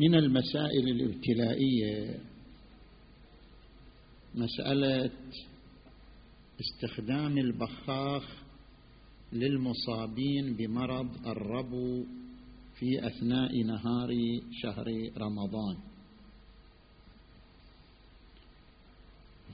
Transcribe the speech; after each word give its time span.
من 0.00 0.14
المسائل 0.14 0.88
الابتلائية 0.88 2.20
مسألة 4.34 5.10
استخدام 6.60 7.38
البخاخ 7.38 8.24
للمصابين 9.32 10.56
بمرض 10.56 11.26
الربو 11.26 12.04
في 12.78 13.06
أثناء 13.06 13.62
نهار 13.62 14.08
شهر 14.62 14.86
رمضان. 15.18 15.76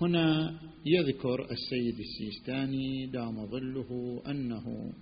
هنا 0.01 0.59
يذكر 0.87 1.51
السيد 1.51 1.99
السيستاني 2.01 3.07
دام 3.07 3.47
ظله 3.47 4.23
أنه 4.27 4.93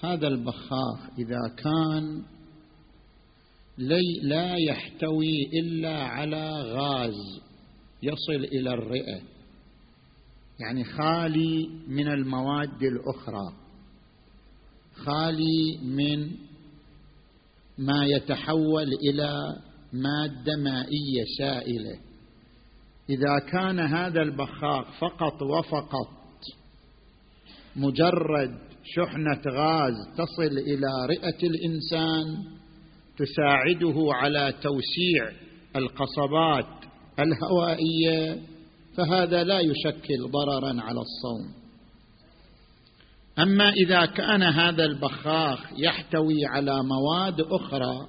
هذا 0.00 0.28
البخاخ 0.28 1.10
إذا 1.18 1.54
كان 1.56 2.33
لا 4.22 4.56
يحتوي 4.56 5.42
إلا 5.52 6.02
على 6.04 6.62
غاز 6.62 7.40
يصل 8.02 8.44
إلى 8.44 8.74
الرئة. 8.74 9.20
يعني 10.60 10.84
خالي 10.84 11.68
من 11.88 12.08
المواد 12.08 12.82
الأخرى. 12.82 13.52
خالي 14.94 15.78
من 15.82 16.30
ما 17.78 18.04
يتحول 18.06 18.88
إلى 19.10 19.56
مادة 19.92 20.56
مائية 20.56 21.24
سائلة. 21.38 21.98
إذا 23.10 23.38
كان 23.52 23.80
هذا 23.80 24.22
البخاخ 24.22 24.98
فقط 25.00 25.42
وفقط 25.42 26.24
مجرد 27.76 28.58
شحنة 28.84 29.42
غاز 29.46 29.94
تصل 30.16 30.58
إلى 30.58 31.06
رئة 31.06 31.38
الإنسان 31.42 32.44
تساعده 33.18 34.12
على 34.12 34.54
توسيع 34.62 35.32
القصبات 35.76 36.66
الهوائية 37.18 38.38
فهذا 38.96 39.44
لا 39.44 39.60
يشكل 39.60 40.30
ضررا 40.30 40.80
على 40.80 41.00
الصوم. 41.00 41.64
أما 43.38 43.70
إذا 43.70 44.06
كان 44.06 44.42
هذا 44.42 44.84
البخاخ 44.84 45.58
يحتوي 45.76 46.46
على 46.46 46.82
مواد 46.82 47.40
أخرى 47.40 48.08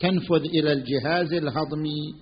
تنفذ 0.00 0.44
إلى 0.44 0.72
الجهاز 0.72 1.32
الهضمي 1.32 2.14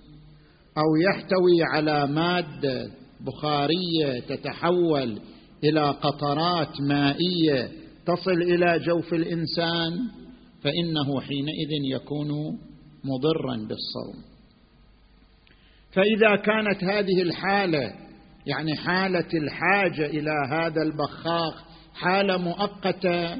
أو 0.77 0.95
يحتوي 0.95 1.63
على 1.73 2.07
مادة 2.07 2.91
بخارية 3.21 4.19
تتحول 4.19 5.19
إلى 5.63 5.81
قطرات 5.81 6.81
مائية 6.81 7.71
تصل 8.05 8.41
إلى 8.41 8.79
جوف 8.79 9.13
الإنسان 9.13 10.20
فإنه 10.63 11.21
حينئذ 11.21 11.71
يكون 11.91 12.59
مضرا 13.03 13.55
بالصوم. 13.55 14.23
فإذا 15.91 16.35
كانت 16.35 16.83
هذه 16.83 17.21
الحالة 17.21 17.93
يعني 18.45 18.75
حالة 18.75 19.27
الحاجة 19.33 20.05
إلى 20.05 20.31
هذا 20.51 20.81
البخاخ 20.81 21.63
حالة 21.93 22.37
مؤقتة 22.37 23.37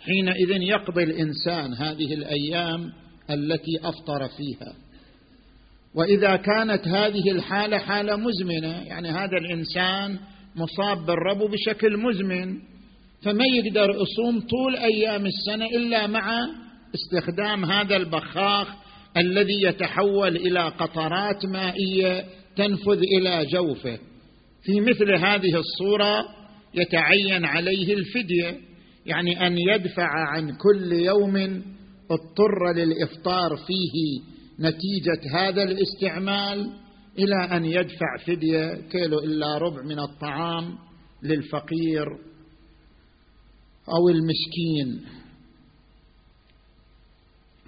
حينئذ 0.00 0.50
يقضي 0.50 1.02
الإنسان 1.02 1.74
هذه 1.74 2.14
الأيام 2.14 2.92
التي 3.30 3.78
أفطر 3.82 4.28
فيها. 4.28 4.74
وإذا 5.94 6.36
كانت 6.36 6.88
هذه 6.88 7.30
الحالة 7.30 7.78
حالة 7.78 8.16
مزمنة 8.16 8.82
يعني 8.82 9.08
هذا 9.08 9.38
الإنسان 9.38 10.18
مصاب 10.56 11.06
بالربو 11.06 11.48
بشكل 11.48 11.96
مزمن 11.96 12.58
فما 13.22 13.44
يقدر 13.44 13.90
يصوم 13.90 14.40
طول 14.40 14.76
أيام 14.76 15.26
السنة 15.26 15.66
إلا 15.66 16.06
مع 16.06 16.46
استخدام 16.94 17.64
هذا 17.64 17.96
البخاخ 17.96 18.68
الذي 19.16 19.62
يتحول 19.62 20.36
إلى 20.36 20.68
قطرات 20.68 21.46
مائية 21.46 22.24
تنفذ 22.56 22.98
إلى 22.98 23.46
جوفه. 23.46 23.98
في 24.62 24.80
مثل 24.80 25.14
هذه 25.14 25.56
الصورة 25.56 26.24
يتعين 26.74 27.44
عليه 27.44 27.94
الفدية 27.94 28.56
يعني 29.06 29.46
أن 29.46 29.58
يدفع 29.58 30.08
عن 30.08 30.56
كل 30.56 30.92
يوم 30.92 31.36
اضطر 32.10 32.72
للإفطار 32.76 33.56
فيه 33.56 34.20
نتيجة 34.60 35.20
هذا 35.34 35.62
الاستعمال 35.62 36.70
إلى 37.18 37.56
أن 37.56 37.64
يدفع 37.64 38.16
فدية 38.26 38.74
كيلو 38.90 39.18
إلا 39.18 39.58
ربع 39.58 39.82
من 39.82 39.98
الطعام 39.98 40.78
للفقير. 41.22 42.06
أو 43.88 44.08
المسكين. 44.08 45.06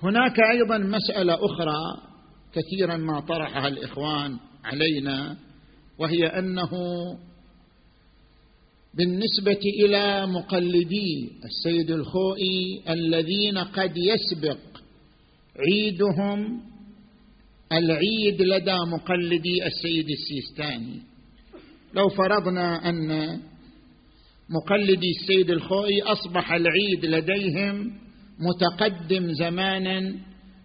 هناك 0.03 0.41
أيضا 0.41 0.79
مسألة 0.79 1.35
أخرى 1.35 2.09
كثيرا 2.53 2.97
ما 2.97 3.21
طرحها 3.21 3.69
الإخوان 3.69 4.37
علينا 4.65 5.37
وهي 5.99 6.27
أنه 6.27 6.71
بالنسبة 8.95 9.61
إلى 9.85 10.27
مقلدي 10.27 11.31
السيد 11.45 11.91
الخوئي 11.91 12.83
الذين 12.89 13.59
قد 13.59 13.93
يسبق 13.97 14.59
عيدهم 15.59 16.61
العيد 17.73 18.43
لدى 18.43 18.77
مقلدي 18.77 19.67
السيد 19.67 20.07
السيستاني. 20.11 21.01
لو 21.95 22.09
فرضنا 22.09 22.89
أن 22.89 23.41
مقلدي 24.51 25.11
السيد 25.21 25.51
الخوئي 25.51 26.03
أصبح 26.03 26.53
العيد 26.53 27.05
لديهم 27.05 27.93
متقدم 28.39 29.33
زمانا 29.33 30.15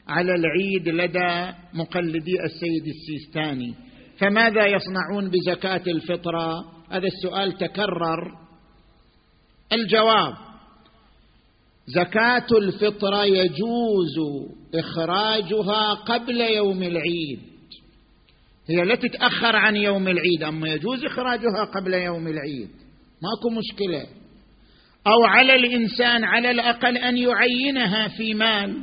على 0.07 0.31
العيد 0.35 0.89
لدى 0.89 1.53
مقلدي 1.73 2.33
السيد 2.45 2.87
السيستاني. 2.87 3.73
فماذا 4.17 4.65
يصنعون 4.65 5.29
بزكاة 5.29 5.83
الفطرة؟ 5.87 6.65
هذا 6.89 7.07
السؤال 7.07 7.57
تكرر. 7.57 8.31
الجواب 9.73 10.33
زكاة 11.87 12.47
الفطرة 12.57 13.25
يجوز 13.25 14.45
إخراجها 14.75 15.93
قبل 15.93 16.41
يوم 16.41 16.83
العيد. 16.83 17.39
هي 18.69 18.85
لا 18.85 18.95
تتأخر 18.95 19.55
عن 19.55 19.75
يوم 19.75 20.07
العيد 20.07 20.43
أما 20.43 20.69
يجوز 20.69 21.05
إخراجها 21.05 21.63
قبل 21.75 21.93
يوم 21.93 22.27
العيد. 22.27 22.82
ماكو 23.23 23.49
مشكلة. 23.49 24.05
أو 25.07 25.23
على 25.25 25.55
الإنسان 25.55 26.23
على 26.23 26.51
الأقل 26.51 26.97
أن 26.97 27.17
يعينها 27.17 28.07
في 28.07 28.33
مال. 28.33 28.73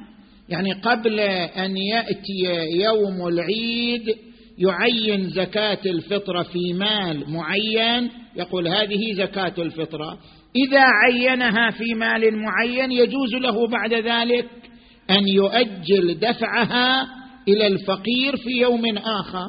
يعني 0.49 0.73
قبل 0.73 1.21
أن 1.21 1.77
يأتي 1.77 2.69
يوم 2.75 3.29
العيد 3.29 4.17
يعين 4.59 5.29
زكاة 5.29 5.79
الفطره 5.87 6.43
في 6.43 6.73
مال 6.73 7.31
معين 7.31 8.11
يقول 8.37 8.69
هذه 8.69 9.13
زكاة 9.13 9.55
الفطره 9.59 10.19
إذا 10.57 10.83
عينها 10.83 11.71
في 11.71 11.95
مال 11.95 12.37
معين 12.37 12.93
يجوز 12.93 13.35
له 13.35 13.67
بعد 13.67 13.95
ذلك 13.95 14.49
أن 15.11 15.29
يؤجل 15.29 16.19
دفعها 16.21 17.09
إلى 17.49 17.67
الفقير 17.67 18.37
في 18.37 18.51
يوم 18.51 18.99
آخر. 18.99 19.49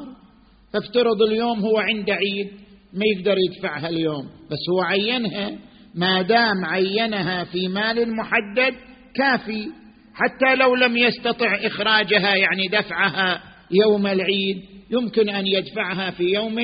فافترض 0.72 1.22
اليوم 1.22 1.60
هو 1.60 1.78
عند 1.78 2.10
عيد. 2.10 2.61
ما 2.94 3.04
يقدر 3.16 3.36
يدفعها 3.38 3.88
اليوم 3.88 4.24
بس 4.50 4.58
هو 4.72 4.80
عينها 4.80 5.50
ما 5.94 6.22
دام 6.22 6.64
عينها 6.64 7.44
في 7.44 7.68
مال 7.68 8.16
محدد 8.16 8.74
كافي 9.14 9.68
حتى 10.14 10.54
لو 10.54 10.74
لم 10.74 10.96
يستطع 10.96 11.54
إخراجها 11.66 12.34
يعني 12.34 12.68
دفعها 12.68 13.42
يوم 13.70 14.06
العيد 14.06 14.62
يمكن 14.90 15.28
أن 15.28 15.46
يدفعها 15.46 16.10
في 16.10 16.24
يوم 16.24 16.58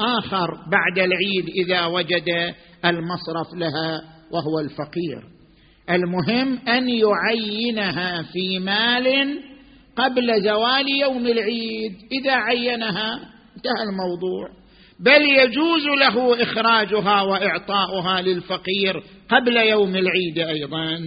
آخر 0.00 0.48
بعد 0.70 0.98
العيد 0.98 1.48
إذا 1.48 1.86
وجد 1.86 2.54
المصرف 2.84 3.54
لها 3.54 4.02
وهو 4.30 4.60
الفقير. 4.60 5.22
المهم 5.90 6.58
أن 6.68 6.88
يعينها 6.88 8.22
في 8.22 8.58
مال 8.58 9.38
قبل 9.96 10.42
زوال 10.42 10.88
يوم 11.00 11.26
العيد. 11.26 11.92
إذا 12.12 12.32
عينها 12.32 13.14
انتهى 13.56 13.82
الموضوع. 13.90 14.57
بل 15.00 15.22
يجوز 15.22 15.86
له 16.00 16.42
إخراجها 16.42 17.22
وإعطاؤها 17.22 18.22
للفقير 18.22 19.04
قبل 19.30 19.56
يوم 19.56 19.96
العيد 19.96 20.38
أيضا. 20.38 20.98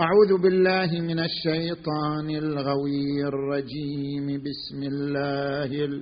أعوذ 0.00 0.42
بالله 0.42 1.00
من 1.00 1.18
الشيطان 1.18 2.30
الغوي 2.30 3.24
الرجيم. 3.24 4.42
بسم 4.42 4.82
الله 4.82 6.00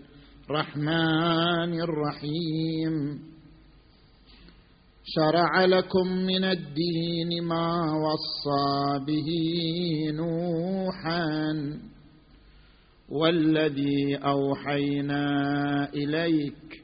الرحمن 0.50 1.80
الرحيم. 1.80 3.18
شرع 5.04 5.64
لكم 5.64 6.08
من 6.08 6.44
الدين 6.44 7.44
ما 7.44 7.92
وصى 7.96 9.04
به 9.06 9.28
نوحا. 10.12 11.52
والذي 13.12 14.16
أوحينا 14.16 15.24
إليك 15.94 16.82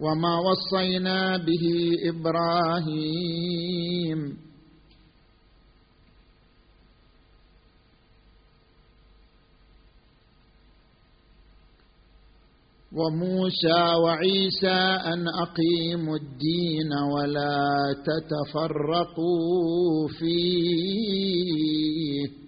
وما 0.00 0.40
وصينا 0.40 1.36
به 1.36 1.92
إبراهيم. 2.08 3.66
وموسى 12.92 13.94
وعيسى 14.04 14.78
أن 15.12 15.28
أقيموا 15.28 16.16
الدين 16.16 16.92
ولا 17.12 17.94
تتفرقوا 18.08 20.08
فيه. 20.18 22.45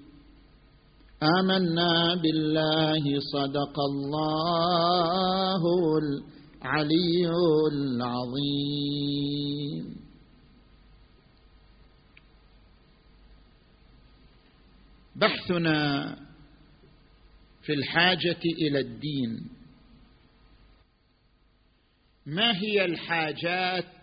آمنا 1.23 2.15
بالله 2.23 3.21
صدق 3.33 3.81
الله 3.91 5.63
العلي 5.99 7.31
العظيم. 7.73 9.19
بحثنا 15.17 16.17
في 17.63 17.73
الحاجة 17.73 18.43
إلى 18.63 18.81
الدين. 18.81 19.51
ما 22.27 22.57
هي 22.57 22.85
الحاجات 22.85 23.95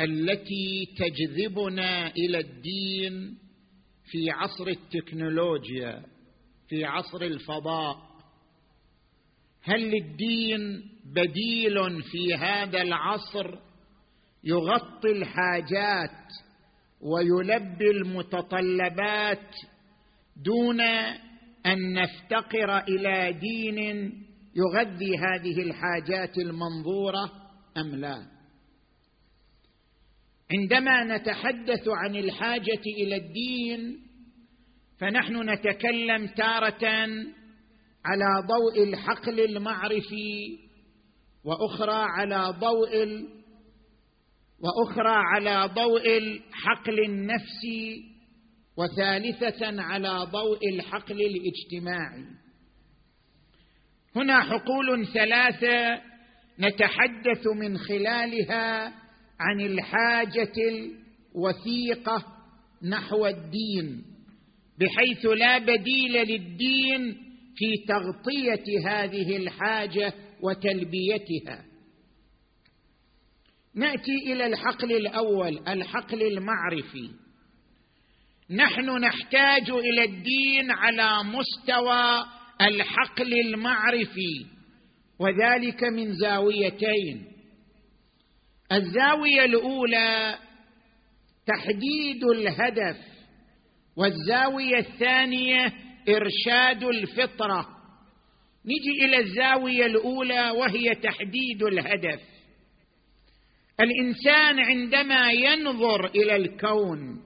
التي 0.00 0.86
تجذبنا 0.98 2.10
إلى 2.10 2.38
الدين؟ 2.40 3.41
في 4.12 4.30
عصر 4.30 4.66
التكنولوجيا 4.68 6.02
في 6.68 6.84
عصر 6.84 7.22
الفضاء 7.22 7.96
هل 9.62 9.80
للدين 9.90 10.90
بديل 11.04 12.02
في 12.02 12.34
هذا 12.34 12.82
العصر 12.82 13.54
يغطي 14.44 15.12
الحاجات 15.12 16.26
ويلبي 17.00 17.90
المتطلبات 17.90 19.54
دون 20.36 20.80
أن 21.66 21.92
نفتقر 21.92 22.78
إلى 22.78 23.32
دين 23.32 23.78
يغذي 24.56 25.18
هذه 25.18 25.62
الحاجات 25.62 26.38
المنظورة 26.38 27.32
أم 27.76 27.94
لا؟ 27.94 28.31
عندما 30.50 31.16
نتحدث 31.16 31.88
عن 31.88 32.16
الحاجة 32.16 32.82
إلى 32.98 33.16
الدين 33.16 33.98
فنحن 34.98 35.50
نتكلم 35.50 36.26
تارة 36.26 36.86
على 38.04 38.46
ضوء 38.46 38.82
الحقل 38.88 39.40
المعرفي 39.40 40.58
وأخرى 41.44 42.06
على 42.18 42.54
ضوء 42.60 43.24
وأخرى 44.60 45.14
على 45.14 45.70
ضوء 45.74 46.18
الحقل 46.18 47.04
النفسي 47.04 48.12
وثالثة 48.76 49.82
على 49.82 50.28
ضوء 50.32 50.68
الحقل 50.74 51.20
الاجتماعي. 51.20 52.24
هنا 54.16 54.40
حقول 54.40 55.06
ثلاثة 55.06 56.02
نتحدث 56.58 57.46
من 57.46 57.78
خلالها 57.78 58.92
عن 59.40 59.60
الحاجة 59.60 60.52
الوثيقة 61.34 62.24
نحو 62.82 63.26
الدين 63.26 64.04
بحيث 64.78 65.26
لا 65.26 65.58
بديل 65.58 66.12
للدين 66.12 67.16
في 67.56 67.84
تغطية 67.88 68.88
هذه 68.88 69.36
الحاجة 69.36 70.14
وتلبيتها. 70.40 71.64
نأتي 73.74 74.16
إلى 74.26 74.46
الحقل 74.46 74.92
الأول 74.92 75.68
الحقل 75.68 76.22
المعرفي. 76.22 77.10
نحن 78.50 78.90
نحتاج 79.00 79.70
إلى 79.70 80.04
الدين 80.04 80.70
على 80.70 81.28
مستوى 81.28 82.24
الحقل 82.60 83.40
المعرفي 83.40 84.46
وذلك 85.18 85.84
من 85.84 86.12
زاويتين. 86.12 87.31
الزاوية 88.72 89.44
الأولى 89.44 90.38
تحديد 91.46 92.24
الهدف 92.24 92.96
والزاوية 93.96 94.78
الثانية 94.78 95.72
إرشاد 96.08 96.84
الفطرة. 96.84 97.68
نجي 98.64 99.04
إلى 99.04 99.18
الزاوية 99.18 99.86
الأولى 99.86 100.50
وهي 100.50 100.94
تحديد 100.94 101.62
الهدف. 101.62 102.20
الإنسان 103.80 104.58
عندما 104.58 105.30
ينظر 105.30 106.06
إلى 106.06 106.36
الكون 106.36 107.22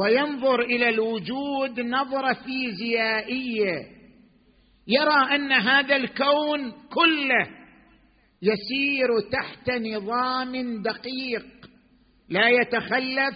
وينظر 0.00 0.60
إلى 0.60 0.88
الوجود 0.88 1.80
نظرة 1.80 2.32
فيزيائية 2.32 3.96
يرى 4.88 5.34
أن 5.34 5.52
هذا 5.52 5.96
الكون 5.96 6.70
كله 6.70 7.65
يسير 8.42 9.20
تحت 9.32 9.70
نظام 9.70 10.82
دقيق 10.82 11.46
لا 12.28 12.48
يتخلف 12.48 13.34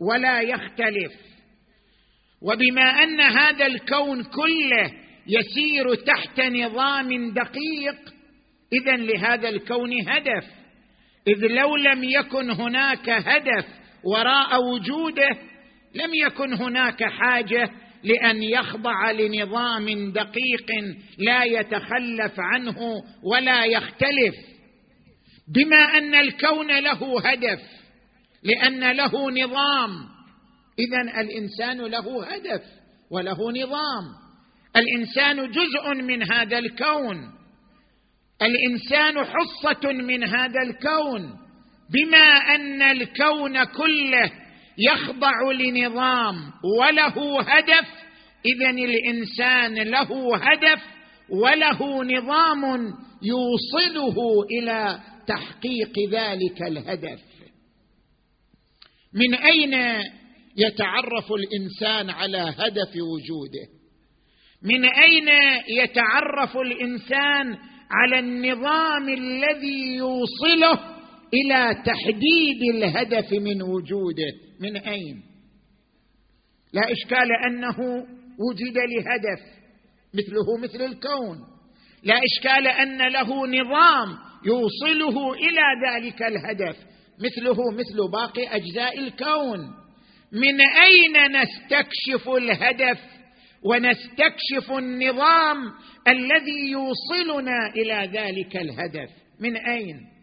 ولا 0.00 0.40
يختلف. 0.40 1.12
وبما 2.42 2.82
أن 2.82 3.20
هذا 3.20 3.66
الكون 3.66 4.22
كله 4.22 4.92
يسير 5.26 5.94
تحت 5.94 6.40
نظام 6.40 7.32
دقيق 7.32 8.14
إذا 8.72 8.96
لهذا 8.96 9.48
الكون 9.48 10.08
هدف. 10.08 10.44
إذ 11.28 11.46
لو 11.46 11.76
لم 11.76 12.04
يكن 12.04 12.50
هناك 12.50 13.08
هدف 13.10 13.66
وراء 14.04 14.62
وجوده 14.62 15.30
لم 15.94 16.14
يكن 16.14 16.52
هناك 16.52 17.04
حاجة 17.04 17.70
لأن 18.04 18.42
يخضع 18.42 19.10
لنظام 19.10 20.12
دقيق 20.12 20.66
لا 21.18 21.44
يتخلف 21.44 22.34
عنه 22.38 22.76
ولا 23.22 23.64
يختلف. 23.64 24.34
بما 25.54 25.76
أن 25.76 26.14
الكون 26.14 26.78
له 26.78 27.20
هدف 27.30 27.60
لأن 28.42 28.92
له 28.92 29.30
نظام. 29.30 29.90
اذا 30.78 31.20
الإنسان 31.20 31.80
له 31.80 32.24
هدف 32.24 32.62
وله 33.10 33.52
نظام. 33.52 34.04
الإنسان 34.76 35.50
جزء 35.50 35.94
من 35.94 36.32
هذا 36.32 36.58
الكون. 36.58 37.16
الإنسان 38.42 39.24
حصة 39.24 39.92
من 39.92 40.24
هذا 40.24 40.62
الكون. 40.62 41.46
بما 41.90 42.26
أن 42.54 42.82
الكون 42.82 43.64
كله 43.64 44.45
يخضع 44.78 45.52
لنظام 45.52 46.52
وله 46.80 47.40
هدف 47.40 47.88
اذا 48.46 48.70
الإنسان 48.70 49.74
له 49.74 50.36
هدف 50.36 50.82
وله 51.30 52.04
نظام 52.04 52.94
يوصله 53.22 54.16
إلى 54.50 55.00
تحقيق 55.28 55.92
ذلك 56.10 56.62
الهدف. 56.62 57.20
من 59.14 59.34
أين 59.34 60.02
يتعرف 60.56 61.32
الإنسان 61.32 62.10
على 62.10 62.38
هدف 62.38 62.92
وجوده؟ 62.96 63.66
من 64.62 64.84
أين 64.84 65.28
يتعرف 65.68 66.56
الإنسان 66.56 67.56
على 67.90 68.18
النظام 68.18 69.08
الذي 69.08 69.96
يوصله 69.96 70.96
إلى 71.34 71.82
تحديد 71.84 72.74
الهدف 72.74 73.32
من 73.32 73.62
وجوده؟ 73.62 74.45
من 74.60 74.76
اين 74.76 75.22
لا 76.72 76.92
إشكال 76.92 77.32
أنه 77.46 77.78
وجد 78.38 78.76
لهدف 78.76 79.40
مثله 80.14 80.56
مثل 80.62 80.84
الكون. 80.84 81.38
لا 82.02 82.14
إشكال 82.24 82.66
أن 82.66 83.12
له 83.12 83.46
نظام 83.46 84.18
يوصله 84.44 85.32
إلى 85.34 85.62
ذلك 85.86 86.22
الهدف 86.22 86.76
مثله 87.18 87.70
مثل 87.70 88.10
باقي 88.12 88.56
أجزاء 88.56 88.98
الكون. 88.98 89.60
من 90.32 90.60
أين 90.60 91.42
نستكشف 91.42 92.28
الهدف 92.28 92.98
ونستكشف 93.62 94.72
النظام 94.78 95.56
الذي 96.08 96.70
يوصلنا 96.70 97.72
إلى 97.76 98.10
ذلك 98.12 98.56
الهدف؟ 98.56 99.10
من 99.40 99.56
أين؟ 99.56 100.15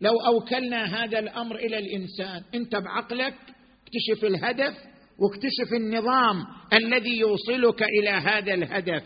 لو 0.00 0.20
أوكلنا 0.20 1.04
هذا 1.04 1.18
الأمر 1.18 1.56
إلى 1.56 1.78
الإنسان 1.78 2.42
أنت 2.54 2.76
بعقلك 2.76 3.34
اكتشف 3.82 4.24
الهدف 4.24 4.74
واكتشف 5.18 5.72
النظام 5.72 6.46
الذي 6.72 7.18
يوصلك 7.18 7.82
إلى 7.82 8.10
هذا 8.10 8.54
الهدف. 8.54 9.02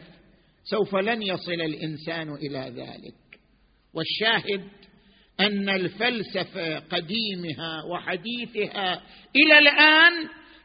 سوف 0.65 0.97
لن 0.97 1.23
يصل 1.23 1.53
الإنسان 1.53 2.35
إلى 2.35 2.73
ذلك. 2.77 3.15
والشاهد 3.95 4.65
أن 5.41 5.69
الفلسفة 5.69 6.79
قديمها 6.79 7.83
وحديثها 7.93 9.03
إلى 9.37 9.59
الآن 9.59 10.13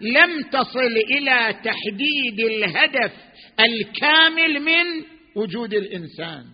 لم 0.01 0.49
تصل 0.51 0.97
إلى 1.17 1.59
تحديد 1.63 2.39
الهدف 2.39 3.11
الكامل 3.59 4.59
من 4.59 5.05
وجود 5.35 5.73
الإنسان. 5.73 6.45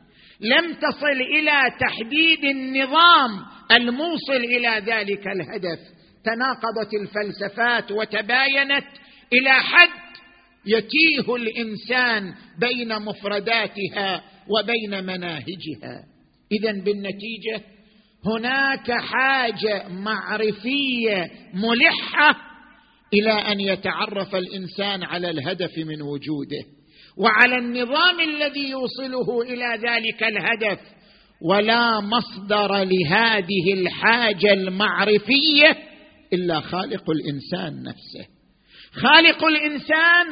لم 0.42 0.74
تصل 0.74 1.22
إلى 1.40 1.62
تحديد 1.80 2.46
النظام 2.46 3.46
الموصل 3.72 4.36
إلى 4.36 4.82
ذلك 4.86 5.28
الهدف. 5.28 5.80
تناقضت 6.26 6.94
الفلسفات 7.02 7.92
وتباينت 7.92 8.86
إلى 9.34 9.52
حد 9.52 9.90
يتيه 10.66 11.36
الإنسان 11.36 12.34
بين 12.60 13.00
مفرداتها 13.02 14.24
وبين 14.48 15.04
مناهجها. 15.04 16.04
اذا 16.52 16.72
بالنتيجة 16.72 17.62
هناك 18.26 18.92
حاجة 18.92 19.88
معرفية 19.88 21.32
ملحة 21.54 22.36
إلى 23.14 23.32
أن 23.32 23.60
يتعرف 23.60 24.36
الإنسان 24.36 25.04
على 25.04 25.30
الهدف 25.30 25.78
من 25.78 26.02
وجوده. 26.02 26.81
وعلى 27.22 27.58
النظام 27.58 28.20
الذي 28.20 28.70
يوصله 28.70 29.42
إلى 29.42 29.90
ذلك 29.90 30.24
الهدف 30.24 30.80
ولا 31.42 32.00
مصدر 32.00 32.84
لهذه 32.84 33.74
الحاجة 33.74 34.54
المعرفية 34.54 35.78
إلا 36.34 36.60
خالق 36.60 37.04
الإنسان 37.10 37.84
نفسه. 37.84 38.28
خالق 38.92 39.46
الإنسان 39.46 40.28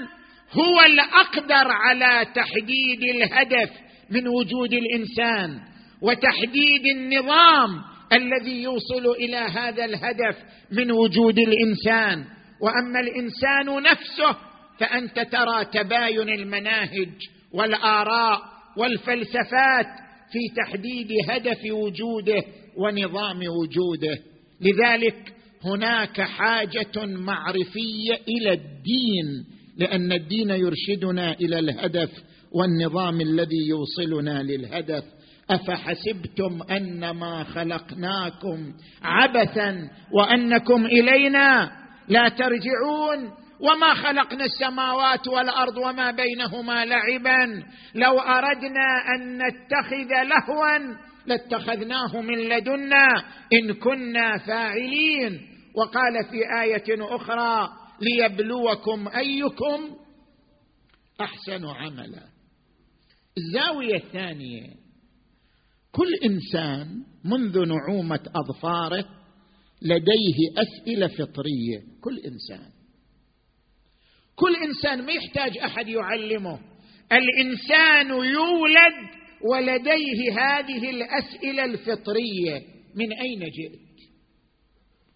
هو 0.51 0.81
الأقدر 0.81 1.72
على 1.72 2.25
تحديد 2.36 3.03
الهدف 3.15 3.69
من 4.12 4.27
وجود 4.27 4.74
الإنسان 4.74 5.60
وتحديد 6.01 6.86
النظام 6.96 7.81
الذي 8.13 8.63
يوصل 8.63 9.05
إلى 9.19 9.38
هذا 9.38 9.86
الهدف 9.86 10.38
من 10.72 10.91
وجود 10.91 11.39
الإنسان. 11.39 12.25
وأما 12.62 13.00
الإنسان 13.00 13.84
نفسه 13.84 14.49
فانت 14.79 15.19
ترى 15.19 15.65
تباين 15.74 16.29
المناهج 16.29 17.09
والآراء 17.53 18.41
والفلسفات 18.77 19.88
في 20.31 20.39
تحديد 20.57 21.07
هدف 21.29 21.71
وجوده 21.71 22.43
ونظام 22.77 23.38
وجوده. 23.38 24.17
لذلك 24.62 25.33
هناك 25.65 26.21
حاجة 26.21 27.05
معرفية 27.05 28.19
إلى 28.27 28.53
الدين 28.53 29.45
لأن 29.77 30.12
الدين 30.12 30.50
يرشدنا 30.50 31.33
إلى 31.33 31.59
الهدف 31.59 32.09
والنظام 32.51 33.21
الذي 33.21 33.67
يوصلنا 33.69 34.43
للهدف. 34.43 35.03
أفحسبتم 35.50 36.62
انما 36.71 37.43
خلقناكم 37.43 38.74
عبثا 39.03 39.89
وأنكم 40.12 40.86
إلينا 40.86 41.71
لا 42.09 42.29
ترجعون؟ 42.29 43.31
وما 43.60 43.94
خلقنا 43.94 44.46
السماوات 44.46 45.28
والأرض 45.28 45.78
وما 45.78 46.12
بينهما 46.12 46.86
لعبا. 46.86 47.63
لو 47.96 48.20
أردنا 48.20 49.16
أن 49.16 49.38
نتخذ 49.38 50.24
لهوا 50.24 50.96
لاتخذناه 51.25 52.22
من 52.22 52.38
لدنا 52.38 53.08
إن 53.54 53.74
كنا 53.74 54.38
فاعلين. 54.38 55.50
وقال 55.75 56.25
في 56.32 56.62
آية 56.62 57.16
أخرى 57.16 57.70
ليبلوكم 58.01 59.08
أيكم 59.08 59.96
أحسن 61.22 61.66
عملا. 61.66 62.24
الزاوية 63.38 63.96
الثانية 63.96 64.68
كل 65.92 66.13
إنسان 66.25 66.88
منذ 67.25 67.66
نعومة 67.68 68.20
أظفاره 68.36 69.06
لديه 69.82 70.38
أسئلة 70.58 71.08
فطرية. 71.08 71.80
كل 72.01 72.18
إنسان. 72.18 72.78
كل 74.39 74.55
إنسان 74.55 75.05
ما 75.05 75.12
يحتاج 75.12 75.58
أحد 75.58 75.88
يعلمه. 75.88 76.60
الإنسان 77.12 78.10
يولد 78.10 79.10
ولديه 79.51 80.31
هذه 80.39 80.89
الأسئلة 80.89 81.65
الفطرية. 81.65 82.62
من 82.96 83.13
أين 83.13 83.39
جئت؟ 83.39 83.79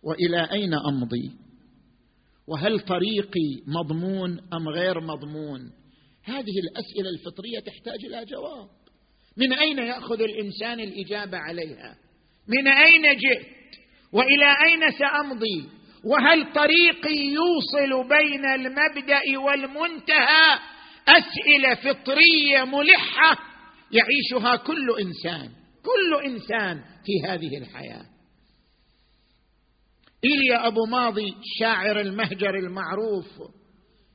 وإلى 0.03 0.51
أين 0.51 0.74
أمضي؟ 0.74 1.32
وهل 2.48 2.80
طريقي 2.80 3.62
مضمون 3.68 4.39
أم 4.53 4.70
غير 4.70 5.00
مضمون؟ 5.00 5.72
هذه 6.24 6.60
الأسئلة 6.63 7.10
الفطرية 7.10 7.60
تحتاج 7.60 8.06
إلى 8.06 8.25
جواب. 8.25 8.70
من 9.38 9.53
أين 9.53 9.77
يأخذ 9.77 10.22
الإنسان 10.22 10.80
الإجابة 10.80 11.38
عليها؟ 11.38 11.96
من 12.48 12.68
أين 12.68 13.01
جئت؟ 13.01 13.48
وإلى 14.13 14.46
أين 14.46 14.92
سأمضي؟ 15.00 15.70
وهل 16.04 16.54
طريقي 16.54 17.16
يوصل 17.16 18.10
بين 18.10 18.46
المبدأ 18.46 19.22
والمنتهى؟ 19.40 20.60
أسئلة 21.08 21.76
فطرية 21.76 22.64
ملحة 22.64 23.38
يعيشها 23.92 24.56
كل 24.56 24.90
إنسان 25.00 25.50
كل 25.84 26.26
إنسان 26.26 26.82
في 27.06 27.28
هذه 27.28 27.58
الحياة. 27.58 28.06
ايليا 30.26 30.68
أبو 30.68 30.86
ماضي 30.86 31.36
شاعر 31.60 32.00
المهجر 32.00 32.56
المعروف 32.56 33.28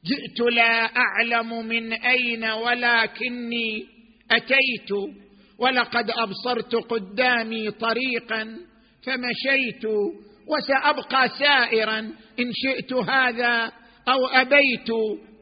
جئت 0.05 0.41
لا 0.53 0.97
أعلم 0.97 1.67
من 1.67 1.93
أين 1.93 2.45
ولكني 2.45 3.87
أتيت 4.31 4.91
ولقد 5.59 6.11
أبصرت 6.11 6.75
قدامي 6.75 7.71
طريقا 7.71 8.57
فمشيت 9.03 9.85
وسأبقى 10.49 11.29
سائرا 11.29 11.99
إن 12.41 12.53
شئت 12.53 12.93
هذا 12.93 13.73
أو 14.09 14.27
أبيت 14.27 14.91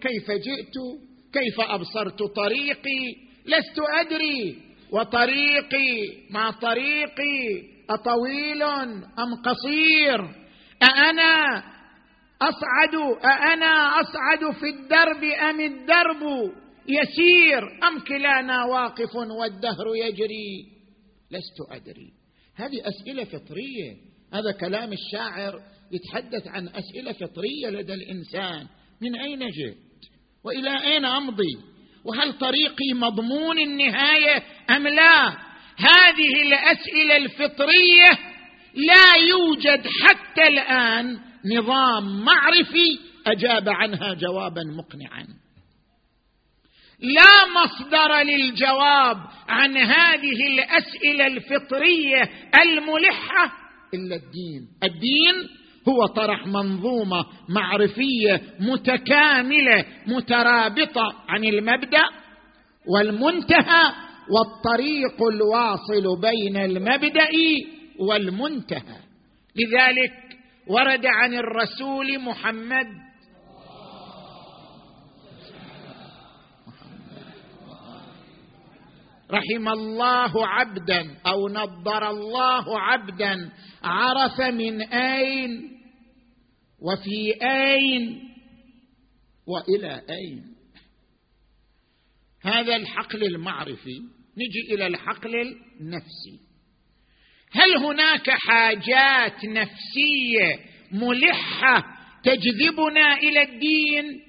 كيف 0.00 0.30
جئت؟ 0.30 0.74
كيف 1.32 1.60
أبصرت 1.60 2.22
طريقي؟ 2.22 3.14
لست 3.46 3.78
أدري. 4.00 4.58
وطريقي 4.92 6.08
ما 6.30 6.50
طريقي؟ 6.50 7.62
أطويل 7.90 8.62
أم 8.62 9.34
قصير؟ 9.44 10.20
أأنا 10.82 11.62
أصعد 12.42 12.94
أأنا 13.24 14.00
أصعد 14.00 14.54
في 14.54 14.68
الدرب 14.68 15.24
أم 15.24 15.60
الدرب؟ 15.60 16.52
يسير 16.88 17.62
أم 17.88 18.00
كلانا 18.00 18.64
واقف 18.64 19.14
والدهر 19.14 19.86
يجري؟ 19.96 20.76
لست 21.30 21.70
أدري. 21.70 22.12
هذه 22.54 22.88
أسئلة 22.88 23.24
فطرية. 23.24 24.05
هذا 24.32 24.52
كلام 24.60 24.92
الشاعر 24.92 25.60
يتحدث 25.92 26.46
عن 26.48 26.68
أسئلة 26.68 27.12
فطرية 27.12 27.70
لدى 27.70 27.94
الإنسان. 27.94 28.66
من 29.02 29.16
أين 29.20 29.38
جئت؟ 29.38 29.76
وإلى 30.44 30.84
أين 30.84 31.04
أمضي؟ 31.04 31.58
وهل 32.04 32.32
طريقي 32.32 32.92
مضمون 32.94 33.58
النهاية 33.58 34.42
أم 34.70 34.88
لا؟ 34.88 35.28
هذه 35.76 36.42
الأسئلة 36.42 37.16
الفطرية 37.16 38.08
لا 38.74 39.16
يوجد 39.28 39.86
حتى 40.02 40.46
الآن 40.48 41.18
نظام 41.56 42.24
معرفي 42.24 42.98
أجاب 43.26 43.68
عنها 43.68 44.14
جوابا 44.14 44.62
مقنعا. 44.78 45.26
لا 47.00 47.62
مصدر 47.62 48.22
للجواب 48.22 49.16
عن 49.48 49.76
هذه 49.76 50.46
الأسئلة 50.46 51.26
الفطرية 51.26 52.30
الملحة 52.62 53.65
إلا 53.94 54.16
الدين. 54.16 54.68
الدين 54.82 55.48
هو 55.88 56.06
طرح 56.06 56.46
منظومة 56.46 57.26
معرفية 57.48 58.42
متكاملة 58.60 59.84
مترابطة 60.06 61.14
عن 61.28 61.44
المبدأ 61.44 62.04
والمنتهى 62.86 63.92
والطريق 64.30 65.22
الواصل 65.32 66.20
بين 66.20 66.56
المبدأ 66.56 67.28
والمنتهى. 67.98 68.96
لذلك 69.56 70.12
ورد 70.68 71.06
عن 71.06 71.34
الرسول 71.34 72.18
محمد 72.18 72.86
رحم 79.30 79.68
الله 79.68 80.46
عبدا 80.46 81.16
أو 81.26 81.48
نضر 81.48 82.10
الله 82.10 82.80
عبدا 82.80 83.52
عرف 83.82 84.40
من 84.40 84.82
أين 84.82 85.70
وفي 86.82 87.34
أين 87.42 88.22
وإلى 89.46 90.02
أين. 90.10 90.44
هذا 92.42 92.76
الحقل 92.76 93.24
المعرفي 93.24 94.00
نجي 94.36 94.74
إلى 94.74 94.86
الحقل 94.86 95.34
النفسي. 95.80 96.40
هل 97.50 97.76
هناك 97.76 98.30
حاجات 98.30 99.44
نفسية 99.44 100.60
ملحة 100.92 101.84
تجذبنا 102.24 103.14
إلى 103.14 103.42
الدين؟ 103.42 104.20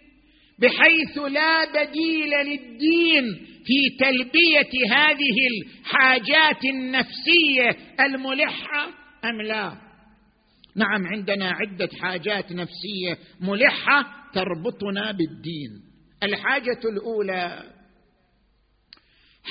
بحيث 0.59 1.17
لا 1.17 1.65
بديل 1.65 2.29
للدين 2.29 3.47
في 3.67 3.97
تلبية 3.99 4.95
هذه 4.95 5.37
الحاجات 5.51 6.65
النفسية 6.65 7.77
الملحة 7.99 8.87
أم 9.25 9.41
لا؟ 9.41 9.77
نعم 10.75 11.07
عندنا 11.07 11.51
عدة 11.51 11.89
حاجات 12.01 12.51
نفسية 12.51 13.17
ملحة 13.41 14.05
تربطنا 14.33 15.11
بالدين. 15.11 15.69
الحاجة 16.23 16.79
الأولى 16.85 17.63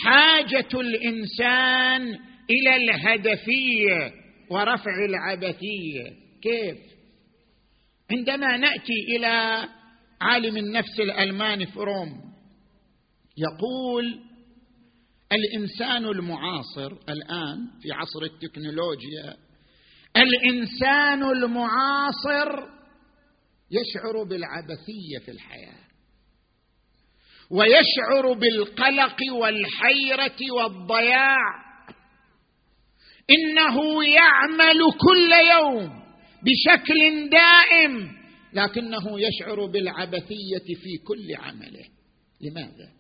حاجة 0.05 0.69
الإنسان 0.75 2.19
إلى 2.51 2.77
الهدفية 2.77 4.13
ورفع 4.51 5.05
العبثية. 5.09 6.05
كيف؟ 6.43 6.79
عندما 8.11 8.57
نأتي 8.57 9.17
إلى 9.17 9.65
عالم 10.21 10.57
النفس 10.57 11.01
الألماني 11.01 11.67
فروم 11.67 12.36
يقول 13.37 14.21
الإنسان 15.33 16.05
المعاصر 16.05 16.93
الآن 17.09 17.67
في 17.83 17.93
عصر 17.93 18.23
التكنولوجيا 18.23 19.37
الإنسان 20.17 21.23
المعاصر 21.23 22.77
يشعر 23.71 24.23
بالعبثية 24.25 25.19
في 25.25 25.31
الحياة 25.31 25.87
ويشعر 27.51 28.33
بالقلق 28.33 29.17
والحيرة 29.33 30.37
والضياع. 30.59 31.67
إنه 33.31 34.05
يعمل 34.05 34.79
كل 35.01 35.33
يوم 35.53 36.03
بشكل 36.43 37.31
دائم 37.31 38.17
لكنه 38.53 39.21
يشعر 39.21 39.67
بالعبثية 39.67 40.75
في 40.83 40.99
كل 41.07 41.35
عمله. 41.39 41.85
لماذا؟ 42.41 42.96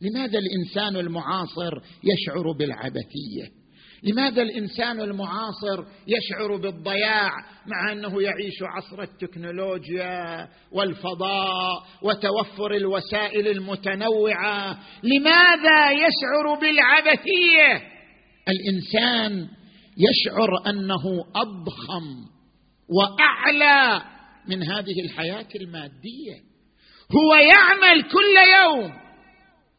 لماذا 0.00 0.38
الإنسان 0.38 0.96
المعاصر 0.96 1.72
يشعر 2.04 2.52
بالعبثية؟ 2.52 3.58
لماذا 4.02 4.42
الإنسان 4.42 5.00
المعاصر 5.00 5.84
يشعر 6.06 6.56
بالضياع 6.56 7.30
مع 7.66 7.92
أنه 7.92 8.22
يعيش 8.22 8.62
عصر 8.62 9.02
التكنولوجيا 9.02 10.48
والفضاء 10.72 11.84
وتوفر 12.02 12.74
الوسائل 12.74 13.48
المتنوعة؟ 13.48 14.78
لماذا 15.02 15.90
يشعر 15.90 16.54
بالعبثية؟ 16.60 17.82
الإنسان 18.48 19.48
يشعر 19.98 20.70
أنه 20.70 21.24
أضخم 21.34 22.28
وأعلى 22.88 24.02
من 24.48 24.62
هذه 24.62 25.00
الحياة 25.04 25.48
المادية. 25.60 26.48
هو 27.16 27.34
يعمل 27.34 28.02
كل 28.02 28.36
يوم 28.62 29.07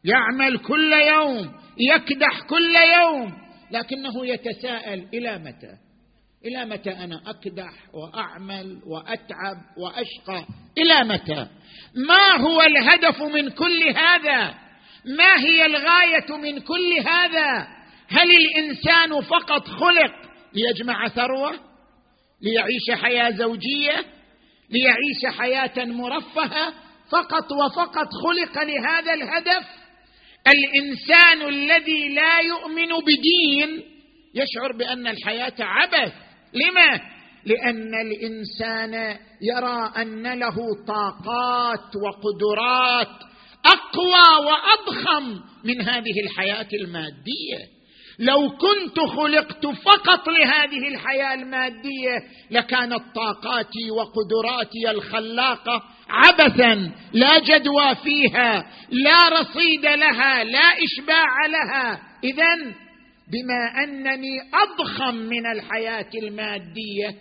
يعمل 0.04 0.58
كل 0.58 0.92
يوم 0.92 1.52
يكدح 1.78 2.40
كل 2.48 2.74
يوم 3.00 3.32
لكنه 3.70 4.26
يتساءل 4.26 5.06
إلى 5.14 5.38
متى؟ 5.38 5.76
إلى 6.44 6.64
متى 6.64 6.90
أنا 6.90 7.22
أكدح 7.26 7.72
وأعمل 7.94 8.80
وأتعب 8.86 9.56
وأشقى؟ 9.76 10.46
إلى 10.78 11.04
متى؟ 11.04 11.46
ما 11.94 12.36
هو 12.40 12.62
الهدف 12.62 13.22
من 13.22 13.50
كل 13.50 13.88
هذا؟ 13.96 14.54
ما 15.04 15.38
هي 15.38 15.66
الغاية 15.66 16.36
من 16.36 16.60
كل 16.60 17.08
هذا؟ 17.08 17.68
هل 18.08 18.28
الإنسان 18.30 19.20
فقط 19.20 19.68
خلق 19.68 20.14
ليجمع 20.54 21.08
ثروة؟ 21.08 21.52
ليعيش 22.42 23.02
حياة 23.02 23.30
زوجية؟ 23.30 24.04
ليعيش 24.70 25.38
حياة 25.38 25.84
مرفهة؟ 25.84 26.74
فقط 27.10 27.52
وفقط 27.52 28.08
خلق 28.24 28.62
لهذا 28.64 29.14
الهدف؟ 29.14 29.79
الإنسان 30.48 31.48
الذي 31.48 32.08
لا 32.08 32.38
يؤمن 32.40 32.88
بدين 32.88 33.82
يشعر 34.34 34.72
بأن 34.72 35.06
الحياة 35.06 35.54
عبث. 35.60 36.12
لما؟ 36.52 37.00
لأن 37.44 37.94
الإنسان 37.94 39.16
يرى 39.42 39.92
أن 39.96 40.38
له 40.38 40.56
طاقات 40.86 41.90
وقدرات 41.96 43.30
أقوى 43.66 44.46
وأضخم 44.46 45.40
من 45.64 45.80
هذه 45.80 46.20
الحياة 46.24 46.68
المادية. 46.72 47.79
لو 48.20 48.50
كنت 48.50 49.00
خلقت 49.00 49.66
فقط 49.66 50.28
لهذه 50.28 50.88
الحياة 50.88 51.34
المادية 51.34 52.22
لكانت 52.50 53.02
طاقاتي 53.14 53.90
وقدراتي 53.90 54.90
الخلاقة 54.90 55.82
عبثا 56.08 56.92
لا 57.12 57.38
جدوى 57.38 57.94
فيها 58.04 58.66
لا 58.90 59.40
رصيد 59.40 59.84
لها 59.84 60.44
لا 60.44 60.68
إشباع 60.84 61.46
لها. 61.46 62.00
اذا 62.24 62.74
بما 63.28 63.84
أنني 63.84 64.40
أضخم 64.54 65.14
من 65.14 65.46
الحياة 65.46 66.10
المادية 66.22 67.14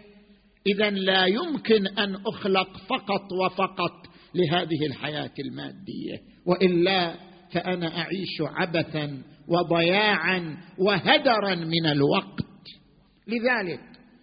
اذا 0.68 0.90
لا 0.90 1.26
يمكن 1.26 1.88
أن 1.88 2.16
أخلق 2.28 2.78
فقط 2.90 3.32
وفقط 3.42 3.94
لهذه 4.36 4.86
الحياة 4.86 5.34
المادية. 5.40 6.18
وإلا 6.46 7.16
فأنا 7.54 7.98
أعيش 7.98 8.42
عبثا 8.42 9.24
وضياعا 9.50 10.58
وهدرا 10.78 11.56
من 11.56 11.86
الوقت. 11.86 12.46
لذلك 13.28 13.82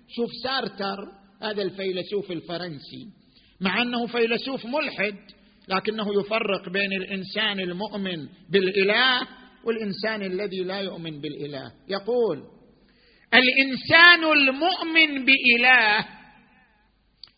شوف 0.08 0.30
سارتر 0.42 0.98
هذا 1.42 1.62
الفيلسوف 1.62 2.30
الفرنسي 2.30 3.06
مع 3.60 3.82
أنه 3.82 4.06
فيلسوف 4.06 4.66
ملحد 4.66 5.16
لكنه 5.68 6.20
يفرق 6.20 6.68
بين 6.68 6.92
الإنسان 6.92 7.60
المؤمن 7.60 8.28
بالإله 8.50 9.20
والإنسان 9.64 10.22
الذي 10.22 10.64
لا 10.64 10.80
يؤمن 10.80 11.20
بالإله. 11.20 11.72
يقول 11.88 12.42
الإنسان 13.34 14.32
المؤمن 14.32 15.24
بإله 15.24 16.06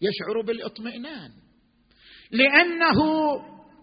يشعر 0.03 0.41
بالإطمئنان 0.47 1.31
لأنه 2.33 2.99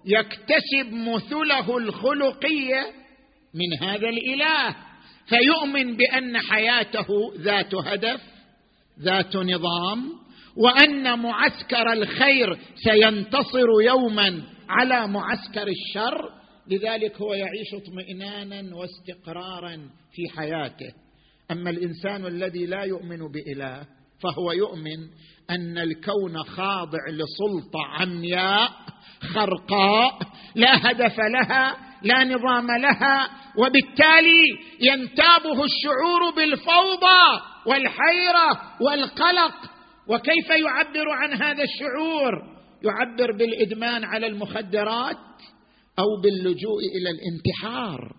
يكتسب 0.05 0.93
مثله 0.93 1.77
الخلقية 1.77 3.04
من 3.55 3.87
هذا 3.87 4.09
الإله. 4.09 4.75
فيؤمن 5.25 5.97
بأن 5.97 6.37
حياته 6.37 7.07
ذات 7.37 7.75
هدف 7.75 8.21
ذات 8.99 9.35
نظام 9.35 10.13
وأن 10.57 11.19
معسكر 11.19 11.93
الخير 11.93 12.57
سينتصر 12.75 13.67
يوما 13.85 14.43
على 14.69 15.07
معسكر 15.07 15.67
الشر. 15.67 16.29
لذلك 16.67 17.21
هو 17.21 17.33
يعيش 17.33 17.73
اطمئنانا 17.73 18.75
واستقرارا 18.75 19.89
في 20.11 20.37
حياته. 20.37 20.93
أما 21.51 21.69
الإنسان 21.69 22.25
الذي 22.25 22.65
لا 22.65 22.83
يؤمن 22.83 23.19
بإله 23.31 23.87
فهو 24.23 24.51
يؤمن 24.51 25.07
أن 25.49 25.77
الكون 25.77 26.43
خاضع 26.43 26.99
لسلطة 27.09 27.79
عمياء 27.99 28.71
خرقاء 29.33 30.19
لا 30.55 30.91
هدف 30.91 31.15
لها 31.19 31.77
لا 32.05 32.23
نظام 32.23 32.67
لها 32.81 33.29
وبالتالي 33.57 34.43
ينتابه 34.81 35.63
الشعور 35.63 36.35
بالفوضى 36.35 37.41
والحيرة 37.65 38.61
والقلق. 38.81 39.55
وكيف 40.07 40.49
يعبر 40.49 41.09
عن 41.09 41.33
هذا 41.33 41.63
الشعور؟ 41.63 42.33
يعبر 42.83 43.31
بالإدمان 43.37 44.03
على 44.03 44.27
المخدرات 44.27 45.17
أو 45.99 46.21
باللجوء 46.23 46.79
إلى 46.97 47.09
الانتحار. 47.09 48.11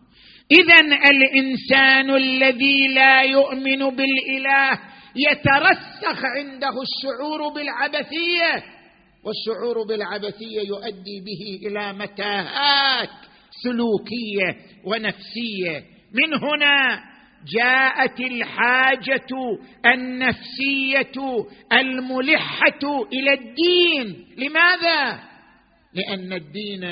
اذا 0.51 0.81
الإنسان 1.11 2.17
الذي 2.17 2.89
لا 2.89 3.23
يؤمن 3.23 3.79
بالإله 3.97 4.81
يترسخ 5.17 6.23
عنده 6.39 6.75
الشعور 6.83 7.49
بالعبثية 7.55 8.65
والشعور 9.25 9.87
بالعبثية 9.89 10.61
يؤدي 10.69 11.21
به 11.27 11.69
إلى 11.69 11.93
متاهات. 11.93 13.11
سلوكية 13.63 14.57
ونفسية. 14.85 15.85
من 16.13 16.35
هنا 16.35 17.05
جاءت 17.47 18.21
الحاجة 18.21 19.27
النفسية 19.95 21.47
الملحة 21.73 23.07
إلى 23.13 23.33
الدين. 23.33 24.27
لماذا؟ 24.39 25.23
لأن 25.95 26.33
الدين 26.33 26.83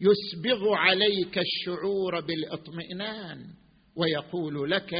يسبغ 0.00 0.74
عليك 0.74 1.38
الشعور 1.38 2.20
بالإطمئنان 2.20 3.44
ويقول 3.96 4.70
لك 4.70 4.94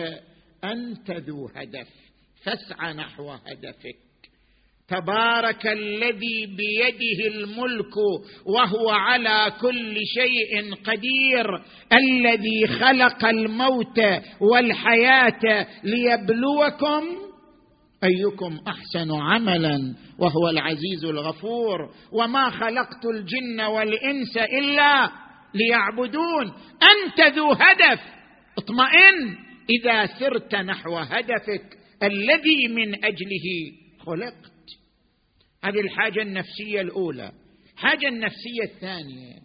أنت 0.64 1.10
ذو 1.10 1.48
هدف 1.54 1.88
فاسعى 2.44 2.92
نحو 2.92 3.30
هدفك. 3.30 4.05
تبارك 4.88 5.66
الذي 5.66 6.46
بيده 6.46 7.36
الملك 7.36 7.96
وهو 8.46 8.90
على 8.90 9.52
كل 9.60 9.96
شيء 10.14 10.74
قدير 10.74 11.46
الذي 11.92 12.66
خلق 12.66 13.24
الموت 13.24 14.00
والحياة 14.40 15.66
ليبلوكم 15.84 17.04
أيكم 18.04 18.58
أحسن 18.68 19.12
عملا 19.12 19.94
وهو 20.18 20.48
العزيز 20.50 21.04
الغفور 21.04 21.90
وما 22.12 22.50
خلقت 22.50 23.06
الجن 23.14 23.60
والإنس 23.60 24.36
إلا 24.36 25.10
ليعبدون. 25.54 26.52
أنت 26.82 27.36
ذو 27.36 27.52
هدف. 27.52 28.00
اطمئن. 28.58 29.36
إذا 29.70 30.06
سرت 30.06 30.54
نحو 30.54 30.96
هدفك 30.96 31.76
الذي 32.02 32.68
من 32.68 33.04
أجله 33.04 33.72
خلقت. 34.06 34.55
هذه 35.64 35.80
الحاجة 35.80 36.22
النفسية 36.22 36.80
الأولى. 36.80 37.32
الحاجة 37.74 38.08
النفسية 38.08 38.62
الثانية 38.64 39.38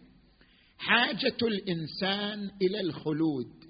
حاجة 0.78 1.38
الإنسان 1.41 2.52
إلى 2.62 2.80
الخلود. 2.82 3.62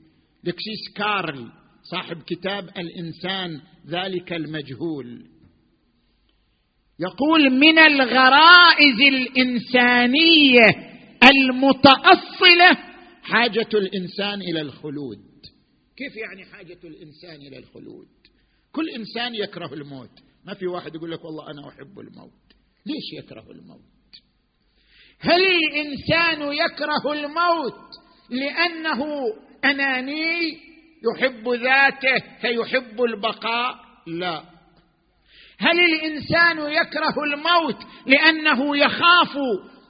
لكسيس 0.44 0.94
كارل 0.96 1.52
صاحب 1.84 2.22
كتاب 2.22 2.70
الإنسان 2.78 3.62
ذلك 3.88 4.34
المجهول 4.34 5.26
يقول 7.00 7.50
من 7.50 7.80
الغرائز 7.80 9.02
الإنسانية 9.14 10.66
المتأصلة 11.24 12.78
حاجة 13.24 13.70
الإنسان 13.74 14.42
إلى 14.42 14.62
الخلود. 14.62 15.20
كيف 15.98 16.16
يعني 16.16 16.46
حاجة 16.46 16.80
الإنسان 16.84 17.36
إلى 17.36 17.58
الخلود؟ 17.58 18.08
كل 18.72 18.90
إنسان 18.90 19.36
يكره 19.36 19.74
الموت. 19.74 20.20
ما 20.46 20.54
في 20.54 20.68
واحد 20.68 20.96
يقول 20.96 21.12
لك 21.12 21.26
والله 21.26 21.52
أنا 21.52 21.70
أحب 21.70 22.00
الموت. 22.00 22.32
ليش 22.86 23.24
يكره 23.24 23.52
الموت؟ 23.52 23.82
هل 25.20 25.42
الإنسان 25.42 26.54
يكره 26.54 27.14
الموت 27.14 27.90
لأنه 28.30 29.06
أناني 29.66 30.60
يحب 31.14 31.50
ذاته 31.50 32.40
فيحب 32.42 33.02
البقاء؟ 33.02 33.76
لا. 34.08 34.44
هل 35.58 35.80
الإنسان 35.80 36.58
يكره 36.58 37.24
الموت 37.24 37.78
لأنه 38.08 38.78
يخاف 38.78 39.36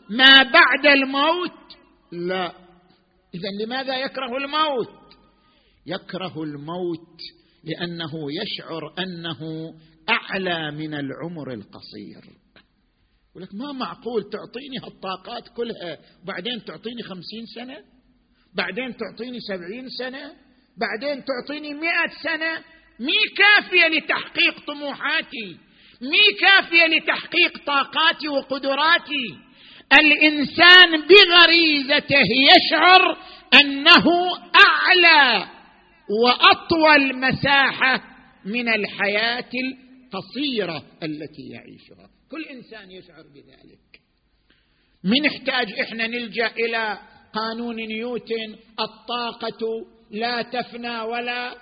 ما 0.10 0.44
بعد 0.44 0.86
الموت؟ 0.86 1.78
لا. 2.12 2.54
إذا 3.36 3.66
لماذا 3.66 3.98
يكره 3.98 4.38
الموت؟ 4.38 5.02
يكره 5.86 6.44
الموت 6.44 7.18
لأنه 7.64 8.12
يشعر 8.42 8.94
أنه 9.00 9.74
أعلى 10.12 10.72
من 10.72 10.94
العمر 10.94 11.54
القصير. 11.54 12.24
يقول 13.32 13.44
لك 13.44 13.56
ما 13.56 13.72
معقول 13.72 14.24
تعطيني 14.24 14.78
هالطاقات 14.84 15.48
كلها 15.48 15.98
بعدين 16.26 16.66
تعطيني 16.66 17.04
خمسين 17.04 17.46
سنة؟ 17.56 17.78
بعدين 18.56 18.98
تعطيني 18.98 19.40
سبعين 19.40 19.90
سنة؟ 19.90 20.32
بعدين 20.78 21.24
تعطيني 21.26 21.74
مئة 21.74 22.08
سنة؟ 22.24 22.64
مي 23.00 23.20
كافية 23.38 23.88
لتحقيق 23.88 24.66
طموحاتي. 24.68 25.58
مي 26.02 26.38
كافية 26.42 26.86
لتحقيق 26.86 27.66
طاقاتي 27.66 28.28
وقدراتي. 28.28 29.38
الإنسان 30.00 30.92
بغريزته 30.92 32.28
يشعر 32.52 33.18
أنه 33.62 34.06
أعلى 34.68 35.48
وأطول 36.24 37.20
مساحة 37.20 38.04
من 38.46 38.70
الحياة 38.70 39.52
القصيرة 40.14 40.84
التي 41.04 41.50
يعيشها. 41.50 42.10
كل 42.32 42.44
إنسان 42.44 42.92
يشعر 42.92 43.24
بذلك. 43.34 44.02
من 45.04 45.22
نحتاج 45.22 45.80
إحنا 45.80 46.08
نلجأ 46.08 46.48
إلى 46.48 47.00
قانون 47.34 47.76
نيوتن 47.76 48.56
الطاقة 48.80 49.86
لا 50.12 50.42
تفنى 50.42 51.00
ولا 51.00 51.56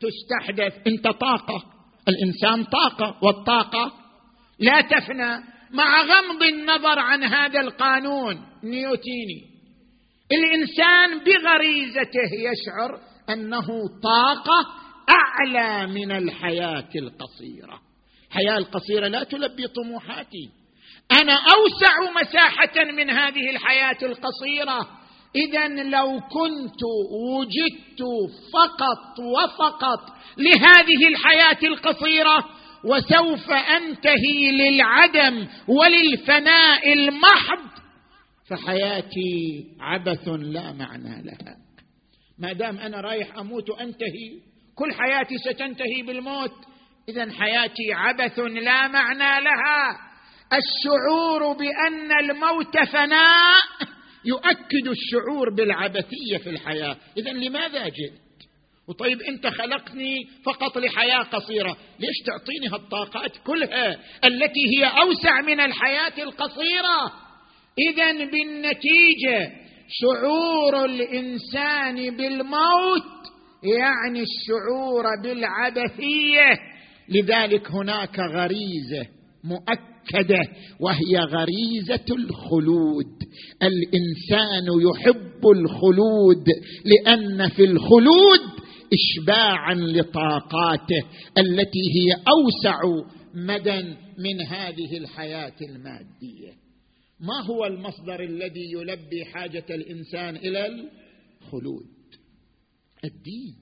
تستحدث. 0.00 0.86
أنت 0.86 1.08
طاقة. 1.08 1.64
الإنسان 2.08 2.64
طاقة 2.64 3.24
والطاقة 3.24 3.92
لا 4.58 4.80
تفنى. 4.80 5.44
مع 5.72 6.02
غمض 6.02 6.42
النظر 6.42 6.98
عن 6.98 7.24
هذا 7.24 7.60
القانون 7.60 8.46
نيوتيني 8.64 9.50
الإنسان 10.32 11.18
بغريزته 11.18 12.30
يشعر 12.32 13.00
أنه 13.30 13.66
طاقة 14.02 14.66
أعلى 15.08 15.92
من 15.92 16.12
الحياة 16.12 16.88
القصيرة. 16.96 17.89
الحياة 18.30 18.58
القصيره 18.58 19.08
لا 19.08 19.24
تلبي 19.24 19.66
طموحاتي. 19.66 20.50
أنا 21.22 21.32
أوسع 21.32 22.20
مساحة 22.20 22.84
من 22.84 23.10
هذه 23.10 23.50
الحياة 23.50 23.98
القصيرة. 24.02 24.88
اذا 25.36 25.68
لو 25.68 26.20
كنت 26.20 26.82
وجدت 27.12 28.02
فقط 28.52 29.18
وفقط 29.18 30.00
لهذه 30.38 31.08
الحياة 31.08 31.58
القصيرة 31.62 32.44
وسوف 32.84 33.50
أنتهي 33.50 34.50
للعدم 34.52 35.46
وللفناء 35.68 36.92
المحض 36.92 37.70
فحياتي 38.50 39.64
عبث 39.80 40.28
لا 40.28 40.72
معنى 40.72 41.22
لها. 41.22 41.56
ما 42.38 42.52
دام 42.52 42.78
أنا 42.78 43.00
رايح 43.00 43.38
أموت 43.38 43.70
وأنتهي 43.70 44.40
كل 44.74 44.92
حياتي 44.94 45.38
ستنتهي 45.38 46.02
بالموت. 46.02 46.69
اذا 47.08 47.32
حياتي 47.32 47.92
عبث 47.92 48.38
لا 48.38 48.88
معنى 48.88 49.44
لها. 49.44 50.10
الشعور 50.52 51.52
بأن 51.52 52.12
الموت 52.20 52.78
فناء 52.78 53.60
يؤكد 54.24 54.88
الشعور 54.88 55.54
بالعبثية 55.56 56.38
في 56.42 56.50
الحياة. 56.50 56.96
اذا 57.16 57.30
لماذا 57.30 57.84
جئت؟ 57.84 58.20
وطيب 58.88 59.20
أنت 59.22 59.46
خلقتني 59.46 60.16
فقط 60.44 60.78
لحياة 60.78 61.22
قصيرة. 61.22 61.76
ليش 62.00 62.16
تعطيني 62.26 62.68
هالطاقات 62.72 63.36
كلها 63.46 63.96
التي 64.24 64.78
هي 64.78 64.84
أوسع 64.84 65.40
من 65.40 65.60
الحياة 65.60 66.22
القصيرة؟ 66.22 67.12
اذا 67.90 68.12
بالنتيجة 68.12 69.52
شعور 69.88 70.84
الإنسان 70.84 72.16
بالموت 72.16 73.20
يعني 73.62 74.22
الشعور 74.22 75.04
بالعبثية. 75.22 76.69
لذلك 77.10 77.70
هناك 77.70 78.18
غريزة 78.18 79.06
مؤكدة 79.44 80.40
وهي 80.80 81.18
غريزة 81.18 82.04
الخلود. 82.10 83.22
الإنسان 83.62 84.66
يحب 84.90 85.46
الخلود 85.46 86.46
لأن 86.84 87.48
في 87.48 87.64
الخلود 87.64 88.40
اشباعا 88.92 89.74
لطاقاته 89.74 91.02
التي 91.38 91.80
هي 91.96 92.12
أوسع 92.12 93.06
مدى 93.34 93.94
من 94.18 94.40
هذه 94.40 94.96
الحياة 94.96 95.56
المادية. 95.62 96.52
ما 97.20 97.44
هو 97.44 97.64
المصدر 97.64 98.20
الذي 98.20 98.72
يلبي 98.72 99.24
حاجة 99.24 99.64
الإنسان 99.70 100.36
إلى 100.36 100.66
الخلود؟ 100.66 101.86
الدين. 103.04 103.54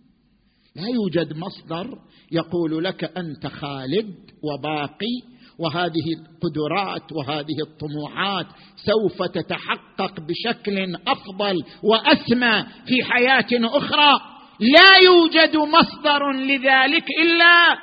لا 0.76 0.88
يوجد 0.88 1.32
مصدر 1.36 1.98
يقول 2.32 2.84
لك 2.84 3.04
أنت 3.04 3.46
خالد 3.46 4.14
وباقي 4.42 5.38
وهذه 5.58 6.06
القدرات 6.18 7.12
وهذه 7.12 7.56
الطموحات 7.66 8.46
سوف 8.76 9.22
تتحقق 9.22 10.20
بشكل 10.20 10.96
أفضل 11.06 11.56
وأسمى 11.82 12.66
في 12.86 13.04
حياة 13.04 13.48
أخرى. 13.52 14.12
لا 14.60 14.90
يوجد 15.04 15.56
مصدر 15.56 16.32
لذلك 16.32 17.04
إلا 17.22 17.78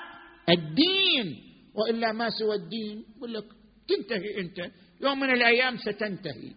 الدين. 0.50 1.36
وإلا 1.76 2.12
ما 2.12 2.30
سوى 2.30 2.56
الدين؟ 2.56 3.04
يقول 3.18 3.34
لك 3.34 3.44
تنتهي 3.88 4.40
أنت 4.40 4.72
يوم 5.02 5.20
من 5.20 5.30
الأيام 5.30 5.78
ستنتهي. 5.78 6.52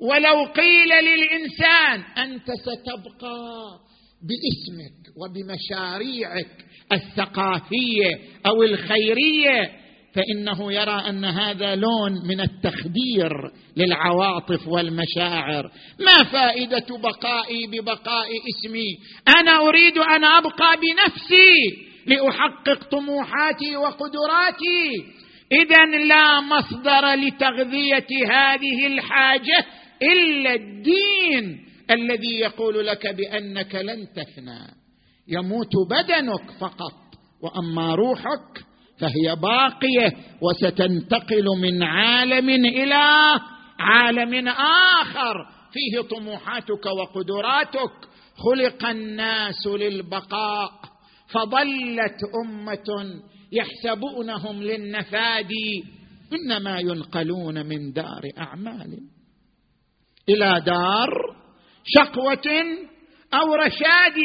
ولو 0.00 0.44
قيل 0.44 0.88
للإنسان 0.88 2.00
أنت 2.00 2.50
ستبقى 2.50 3.78
باسمك 4.22 5.16
وبمشاريعك 5.16 6.65
الثقافية 6.92 8.18
أو 8.46 8.62
الخيرية 8.62 9.70
فإنه 10.14 10.72
يرى 10.72 11.02
أن 11.08 11.24
هذا 11.24 11.74
لون 11.74 12.12
من 12.28 12.40
التخدير 12.40 13.32
للعواطف 13.76 14.68
والمشاعر. 14.68 15.70
ما 16.00 16.24
فائدة 16.24 16.98
بقائي 16.98 17.66
ببقاء 17.66 18.28
اسمي؟ 18.48 18.98
أنا 19.40 19.68
أريد 19.68 19.98
أن 19.98 20.24
أبقى 20.24 20.76
بنفسي 20.76 21.86
لأحقق 22.06 22.84
طموحاتي 22.90 23.76
وقدراتي. 23.76 24.90
إذا 25.52 25.84
لا 26.06 26.40
مصدر 26.40 27.14
لتغذية 27.14 28.26
هذه 28.26 28.86
الحاجة 28.86 29.66
إلا 30.02 30.54
الدين 30.54 31.66
الذي 31.90 32.38
يقول 32.38 32.86
لك 32.86 33.06
بأنك 33.06 33.74
لن 33.74 34.06
تفنى. 34.16 34.85
يموت 35.28 35.72
بدنك 35.90 36.50
فقط. 36.60 36.92
وأما 37.42 37.94
روحك 37.94 38.64
فهي 39.00 39.36
باقية 39.36 40.16
وستنتقل 40.42 41.44
من 41.62 41.82
عالم 41.82 42.48
إلى 42.50 43.40
عالم 43.78 44.48
آخر. 44.48 45.46
فيه 45.72 46.00
طموحاتك 46.00 46.86
وقدراتك. 46.86 47.92
خلق 48.36 48.86
الناس 48.86 49.66
للبقاء. 49.66 50.70
فضلت 51.28 52.18
أمة 52.44 53.20
يحسبونهم 53.52 54.62
للنفاد 54.62 55.50
إنما 56.32 56.78
ينقلون 56.78 57.66
من 57.66 57.92
دار 57.92 58.22
أعمال. 58.38 58.98
إلى 60.28 60.62
دار 60.66 61.36
شقوة 61.84 62.64
أو 63.34 63.54
رشاد. 63.54 64.18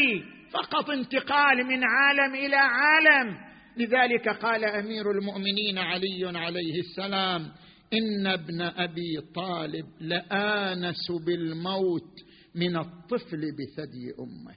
فقط 0.53 0.89
انتقال 0.89 1.65
من 1.67 1.83
عالم 1.83 2.35
إلى 2.35 2.55
عالم. 2.55 3.37
لذلك 3.77 4.29
قال 4.29 4.65
أمير 4.65 5.11
المؤمنين 5.11 5.77
علي 5.77 6.39
عليه 6.39 6.79
السلام 6.79 7.51
إن 7.93 8.27
ابن 8.27 8.61
أبي 8.61 9.21
طالب 9.35 9.85
لآنس 10.01 11.11
بالموت 11.25 12.11
من 12.55 12.77
الطفل 12.77 13.37
بثدي 13.37 14.11
أمه. 14.19 14.55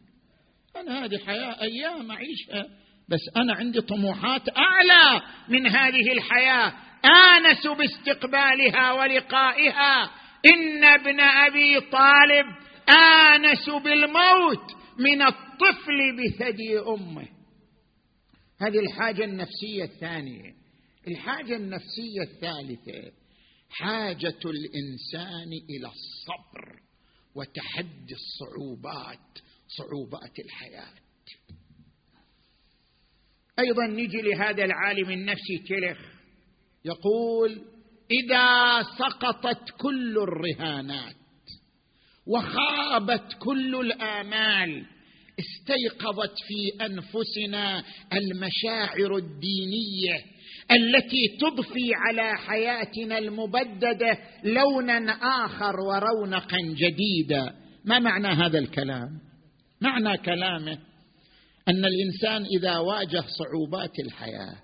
أنا 0.77 1.05
هذه 1.05 1.19
حياة 1.27 1.63
أيام 1.63 2.11
أعيشها 2.11 2.67
بس 3.09 3.21
أنا 3.37 3.55
عندي 3.55 3.81
طموحات 3.81 4.43
أعلى 4.57 5.23
من 5.49 5.67
هذه 5.67 6.13
الحياة. 6.13 6.73
آنس 7.05 7.67
باستقبالها 7.79 8.93
ولقائها. 8.93 10.11
إن 10.47 10.85
ابن 10.85 11.21
أبي 11.21 11.81
طالب 11.81 12.47
آنس 12.89 13.71
بالموت 13.85 14.85
من 14.99 15.23
الطفل 15.23 15.44
بثدي 16.13 16.79
أمه. 16.79 17.29
هذه 18.61 18.79
الحاجة 18.79 19.25
النفسية 19.25 19.85
الثانية. 19.85 20.55
الحاجة 21.09 21.57
النفسية 21.57 22.23
الثالثة 22.23 23.13
حاجة 23.71 24.41
الإنسان 24.45 25.49
إلى 25.71 25.89
الصبر 25.89 26.81
وتحدي 27.35 28.15
الصعوبات 28.15 29.39
صعوبات 29.69 30.39
الحياة. 30.39 30.95
أيضا 33.59 33.87
نجي 33.87 34.23
لهذا 34.23 34.65
العالم 34.65 35.11
النفسي 35.11 35.59
تلخ 35.69 35.99
يقول 36.85 37.63
إذا 38.11 38.83
سقطت 38.83 39.71
كل 39.81 40.19
الرهانات 40.19 41.17
وخابت 42.27 43.37
كل 43.39 43.81
الآمال 43.81 44.87
استيقظت 45.39 46.35
في 46.47 46.85
أنفسنا 46.85 47.85
المشاعر 48.13 49.17
الدينية 49.17 50.25
التي 50.71 51.37
تضفي 51.41 51.91
على 51.95 52.39
حياتنا 52.39 53.19
المبددة 53.19 54.19
لونا 54.45 55.13
آخر 55.45 55.81
ورونقا 55.81 56.59
جديدا. 56.61 57.55
ما 57.85 57.99
معنى 57.99 58.29
هذا 58.29 58.59
الكلام؟ 58.59 59.09
معنى 59.81 60.19
كلامه 60.19 60.79
أن 61.69 61.85
الإنسان 61.85 62.45
إذا 62.59 62.79
واجه 62.79 63.25
صعوبات 63.39 63.99
الحياة 63.99 64.57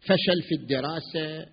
فشل 0.00 0.42
في 0.48 0.54
الدراسة 0.54 1.46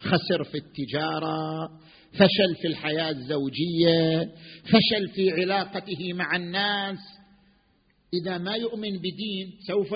خسر 0.00 0.44
في 0.44 0.58
التجارة 0.58 1.68
فشل 2.12 2.54
في 2.62 2.68
الحياة 2.68 3.10
الزوجية 3.10 4.30
فشل 4.64 5.08
في 5.14 5.30
علاقته 5.30 6.12
مع 6.12 6.36
الناس 6.36 6.98
إذا 8.14 8.38
ما 8.38 8.54
يؤمن 8.54 8.98
بدين 8.98 9.58
سوف 9.66 9.92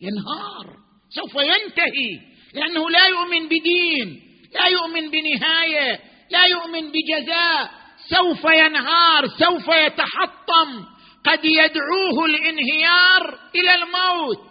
ينهار 0.00 0.76
سوف 1.10 1.34
ينتهي 1.34 2.34
لأنه 2.54 2.90
لا 2.90 3.06
يؤمن 3.06 3.46
بدين 3.46 4.20
لا 4.54 4.66
يؤمن 4.66 5.10
بنهاية 5.10 6.00
لا 6.30 6.44
يؤمن 6.44 6.92
بجزاء 6.92 7.70
سوف 8.08 8.44
ينهار 8.44 9.28
سوف 9.28 9.68
يتحطم 9.68 10.84
قد 11.24 11.44
يدعوه 11.44 12.24
الانهيار 12.24 13.38
إلى 13.54 13.74
الموت. 13.74 14.50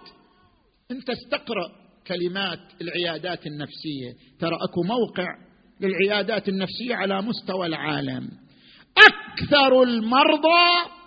انت 0.91 1.10
استقرا 1.10 1.67
كلمات 2.08 2.60
العيادات 2.82 3.47
النفسية 3.47 4.13
ترى 4.39 4.56
أكو 4.56 4.84
موقع 4.84 5.28
للعيادات 5.82 6.49
النفسية 6.49 6.95
على 6.95 7.21
مستوى 7.21 7.65
العالم. 7.67 8.30
أكثر 8.97 9.84
المرضى 9.84 11.02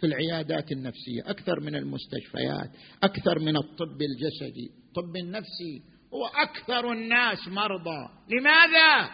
في 0.00 0.06
العيادات 0.06 0.72
النفسية 0.72 1.22
أكثر 1.26 1.60
من 1.60 1.74
المستشفيات 1.76 2.70
أكثر 3.02 3.38
من 3.38 3.56
الطب 3.56 4.02
الجسدي. 4.02 4.70
الطب 4.88 5.16
النفسي 5.16 5.82
هو 6.14 6.26
أكثر 6.26 6.92
الناس 6.92 7.48
مرضى. 7.48 8.08
لماذا؟ 8.30 9.10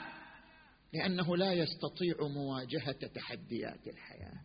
لأنه 0.95 1.37
لا 1.37 1.53
يستطيع 1.53 2.15
مواجهة 2.35 3.09
تحديات 3.15 3.87
الحياة. 3.87 4.41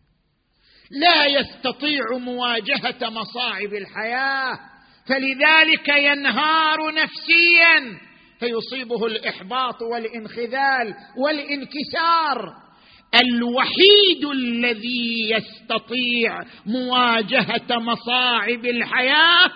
لا 0.90 1.26
يستطيع 1.26 2.18
مواجهة 2.18 3.10
مصاعب 3.10 3.74
الحياة. 3.74 4.58
فلذلك 5.06 5.88
ينهار 5.88 6.94
نفسيا 6.94 7.98
فيصيبه 8.40 9.06
الإحباط 9.06 9.82
والإنخذال 9.82 10.94
والإنكسار. 11.16 12.65
الوحيد 13.14 14.24
الذي 14.32 15.30
يستطيع 15.30 16.42
مواجهة 16.66 17.78
مصاعب 17.78 18.66
الحياة 18.66 19.50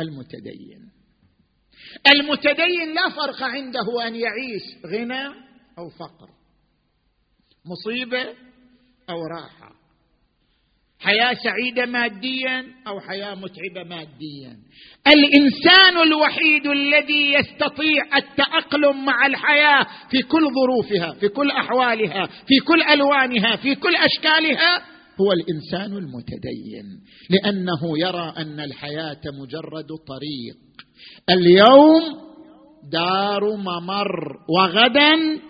المتدين. 0.00 0.90
المتدين 2.14 2.94
لا 2.94 3.08
فرق 3.08 3.42
عنده 3.42 4.06
أن 4.06 4.14
يعيش 4.14 4.62
غنى 4.86 5.26
أو 5.78 5.88
فقر 5.88 6.28
مصيبة 7.64 8.34
أو 9.10 9.26
راحة. 9.26 9.59
حياة 11.00 11.34
سعيدة 11.34 11.86
ماديا 11.86 12.64
أو 12.86 13.00
حياة 13.00 13.34
متعبة 13.34 13.88
ماديا. 13.88 14.56
الإنسان 15.06 16.02
الوحيد 16.06 16.66
الذي 16.66 17.32
يستطيع 17.32 18.16
التأقلم 18.16 19.04
مع 19.04 19.26
الحياة 19.26 19.86
في 20.10 20.22
كل 20.22 20.42
ظروفها 20.54 21.12
في 21.20 21.28
كل 21.28 21.50
أحوالها 21.50 22.26
في 22.26 22.58
كل 22.66 22.82
ألوانها 22.82 23.56
في 23.56 23.74
كل 23.74 23.96
أشكالها 23.96 24.82
هو 25.20 25.32
الإنسان 25.32 25.98
المتدين. 25.98 27.00
لأنه 27.30 27.98
يرى 27.98 28.34
أن 28.36 28.60
الحياة 28.60 29.20
مجرد 29.42 29.88
طريق. 30.08 30.56
اليوم 31.30 32.02
دار 32.92 33.56
ممر 33.56 34.36
وغدا 34.48 35.40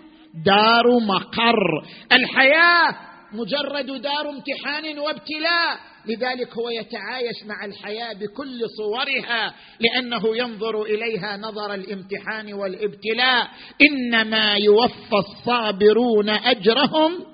دار 0.45 0.99
مقر. 0.99 1.85
الحياة 2.13 3.10
مجرد 3.33 4.01
دار 4.01 4.29
امتحان 4.29 4.99
وابتلاء. 4.99 5.79
لذلك 6.05 6.57
هو 6.57 6.69
يتعايش 6.69 7.43
مع 7.45 7.65
الحياة 7.65 8.13
بكل 8.13 8.59
صورها 8.77 9.55
لأنه 9.79 10.37
ينظر 10.37 10.83
إليها 10.83 11.37
نظر 11.37 11.73
الامتحان 11.73 12.53
والابتلاء. 12.53 13.47
إنما 13.81 14.55
يوفى 14.55 15.15
الصابرون 15.15 16.29
أجرهم 16.29 17.25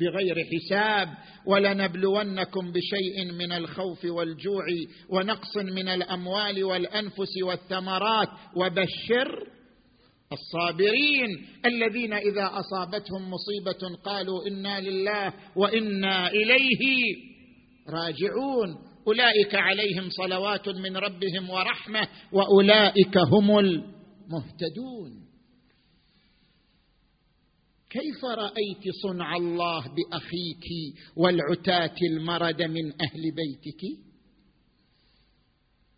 بغير 0.00 0.36
حساب. 0.44 1.08
ولنبلونكم 1.46 2.72
بشيء 2.72 3.32
من 3.32 3.52
الخوف 3.52 4.04
والجوع 4.04 4.64
ونقص 5.08 5.56
من 5.56 5.88
الأموال 5.88 6.64
والأنفس 6.64 7.42
والثمرات. 7.42 8.28
وبشر 8.56 9.51
الصابرين 10.32 11.46
الذين 11.66 12.12
إذا 12.12 12.50
أصابتهم 12.52 13.30
مصيبة 13.30 13.96
قالوا 14.04 14.46
إنا 14.46 14.80
لله 14.80 15.34
وإنا 15.56 16.30
إليه 16.30 17.16
راجعون. 17.88 18.92
أولئك 19.06 19.54
عليهم 19.54 20.10
صلوات 20.10 20.68
من 20.68 20.96
ربهم 20.96 21.50
ورحمة 21.50 22.08
وأولئك 22.32 23.18
هم 23.18 23.58
المهتدون. 23.58 25.22
كيف 27.90 28.24
رأيت 28.24 28.94
صنع 29.02 29.36
الله 29.36 29.80
بأخيك 29.80 30.66
والعتاة 31.16 31.96
المرد 32.10 32.62
من 32.62 32.86
أهل 32.86 33.22
بيتك؟ 33.22 33.82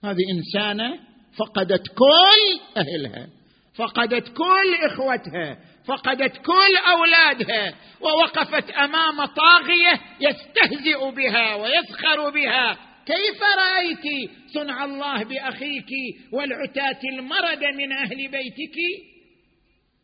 هذه 0.04 0.22
إنسانة 0.32 0.98
فقدت 1.36 1.88
كل 1.88 2.60
أهلها. 2.76 3.28
فقدت 3.76 4.28
كل 4.28 4.74
إخوتها 4.86 5.58
فقدت 5.86 6.36
كل 6.36 6.76
أولادها 6.92 7.74
ووقفت 8.00 8.70
أمام 8.70 9.24
طاغية 9.24 10.00
يستهزئ 10.20 11.10
بها 11.10 11.54
ويسخر 11.54 12.30
بها. 12.30 12.78
كيف 13.06 13.42
رأيت 13.58 14.30
صنع 14.54 14.84
الله 14.84 15.24
بأخيك 15.24 15.90
والعتاة 16.32 17.00
المرد 17.12 17.64
من 17.64 17.92
أهل 17.92 18.16
بيتك؟ 18.16 18.76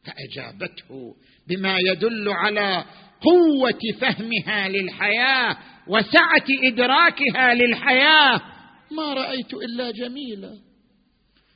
فأجابته 0.04 1.14
بما 1.48 1.76
يدل 1.78 2.28
على 2.28 2.84
قوة 3.20 3.80
فهمها 4.00 4.68
للحياة 4.68 5.56
وسعة 5.88 6.46
إدراكها 6.64 7.54
للحياة. 7.54 8.40
ما 8.90 9.14
رأيت 9.14 9.54
إلا 9.54 9.90
جميله 9.90 10.50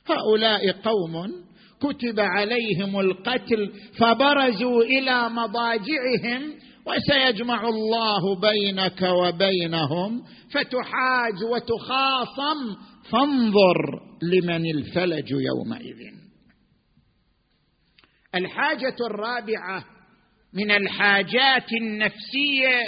هؤلاء 0.09 0.71
قوم 0.71 1.45
كتب 1.85 2.19
عليهم 2.19 2.99
القتل 2.99 3.71
فبرزوا 3.99 4.83
إلى 4.83 5.29
مضاجعهم 5.29 6.53
وسيجمع 6.85 7.67
الله 7.67 8.39
بينك 8.39 9.01
وبينهم 9.01 10.23
فتحاج 10.51 11.43
وتخاصم 11.51 12.75
فانظر 13.11 14.01
لمن 14.21 14.65
الفلج 14.65 15.31
يومئذ. 15.31 16.15
الحاجة 18.35 18.95
الرابعة 19.09 19.85
من 20.53 20.71
الحاجات 20.71 21.73
النفسية 21.81 22.79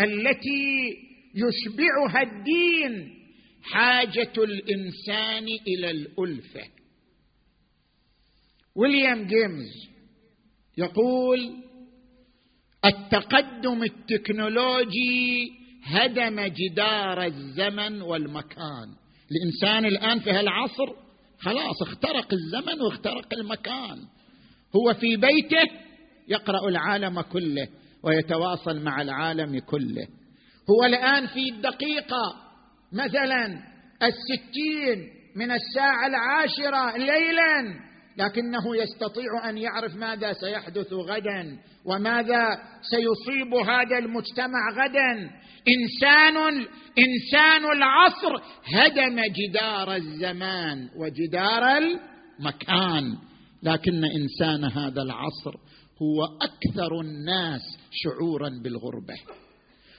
التي 0.00 0.96
يشبعها 1.34 2.22
الدين 2.22 3.14
حاجة 3.62 4.32
الإنسان 4.38 5.46
إلى 5.68 5.90
الألفة. 5.90 6.79
ويليام 8.76 9.26
جيمز 9.26 9.90
يقول 10.78 11.38
التقدم 12.84 13.82
التكنولوجي 13.82 15.52
هدم 15.84 16.40
جدار 16.40 17.24
الزمن 17.24 18.02
والمكان. 18.02 18.88
الإنسان 19.30 19.84
الآن 19.84 20.20
في 20.20 20.30
هالعصر 20.30 20.92
خلاص 21.38 21.82
اخترق 21.82 22.28
الزمن 22.32 22.82
واخترق 22.82 23.34
المكان. 23.34 23.98
هو 24.76 24.94
في 24.94 25.16
بيته 25.16 25.70
يقرأ 26.28 26.68
العالم 26.68 27.20
كله 27.20 27.68
ويتواصل 28.02 28.82
مع 28.82 29.02
العالم 29.02 29.58
كله. 29.58 30.06
هو 30.70 30.84
الآن 30.86 31.26
في 31.26 31.50
الدقيقة 31.52 32.34
مثلا 32.92 33.46
الستين 34.02 35.08
من 35.36 35.50
الساعة 35.50 36.06
العاشرة 36.06 36.96
ليلا 36.96 37.89
لكنه 38.20 38.76
يستطيع 38.76 39.48
أن 39.48 39.58
يعرف 39.58 39.96
ماذا 39.96 40.32
سيحدث 40.32 40.92
غدا 40.92 41.58
وماذا 41.84 42.48
سيصيب 42.82 43.54
هذا 43.54 43.98
المجتمع 43.98 44.70
غدا. 44.72 45.30
إنسان 45.68 46.66
إنسان 46.98 47.76
العصر 47.76 48.36
هدم 48.74 49.20
جدار 49.20 49.94
الزمان 49.94 50.88
وجدار 50.96 51.78
المكان 51.78 53.16
لكن 53.62 54.04
إنسان 54.04 54.64
هذا 54.64 55.02
العصر 55.02 55.54
هو 56.02 56.24
أكثر 56.24 57.00
الناس 57.00 57.60
شعورا 57.90 58.50
بالغربة 58.62 59.14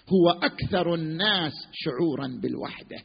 هو 0.10 0.30
أكثر 0.30 0.94
الناس 0.94 1.54
شعورا 1.74 2.28
بالوحدة. 2.42 2.98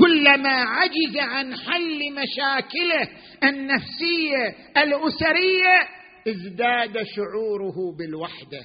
كلما 0.00 0.48
عجز 0.48 1.16
عن 1.16 1.54
حل 1.54 1.98
مشاكله 2.12 3.08
النفسية 3.44 4.56
الأسرية 4.76 5.98
ازداد 6.28 7.02
شعوره 7.16 7.96
بالوحدة 7.98 8.60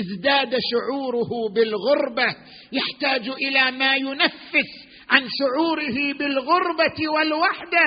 ازداد 0.00 0.56
شعوره 0.70 1.52
بالغربة. 1.54 2.36
يحتاج 2.72 3.28
إلى 3.28 3.78
ما 3.78 3.94
ينفس 3.96 4.70
عن 5.10 5.22
شعوره 5.38 6.18
بالغربة 6.18 7.08
والوحدة. 7.14 7.86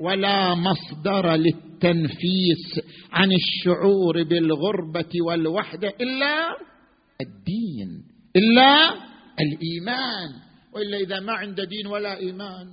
ولا 0.00 0.54
مصدر 0.54 1.34
للتنفيس 1.34 2.80
عن 3.12 3.28
الشعور 3.32 4.22
بالغربة 4.22 5.10
والوحدة 5.26 5.88
إلا 6.00 6.48
الدين 7.20 8.02
إلا 8.36 8.90
الإيمان. 9.40 10.41
وإلا 10.72 10.96
إذا 10.96 11.20
ما 11.20 11.32
عنده 11.32 11.64
دين 11.64 11.86
ولا 11.86 12.16
إيمان 12.16 12.66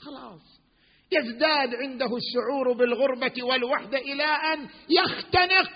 خلاص. 0.00 0.56
يزداد 1.12 1.74
عنده 1.74 2.16
الشعور 2.16 2.72
بالغربة 2.72 3.44
والوحده 3.44 3.98
إلى 3.98 4.24
ان 4.24 4.68
يختنق 4.90 5.70